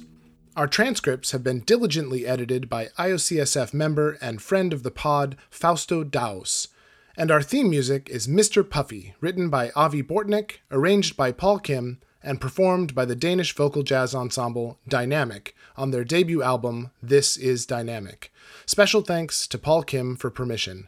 [0.55, 6.05] Our transcripts have been diligently edited by IOCSF member and friend of the pod, Fausto
[6.05, 6.69] Daus.
[7.17, 8.67] And our theme music is Mr.
[8.67, 13.81] Puffy, written by Avi Bortnick, arranged by Paul Kim, and performed by the Danish vocal
[13.83, 18.31] jazz ensemble Dynamic on their debut album, This Is Dynamic.
[18.65, 20.87] Special thanks to Paul Kim for permission.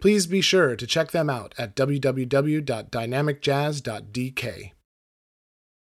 [0.00, 4.72] Please be sure to check them out at www.dynamicjazz.dk.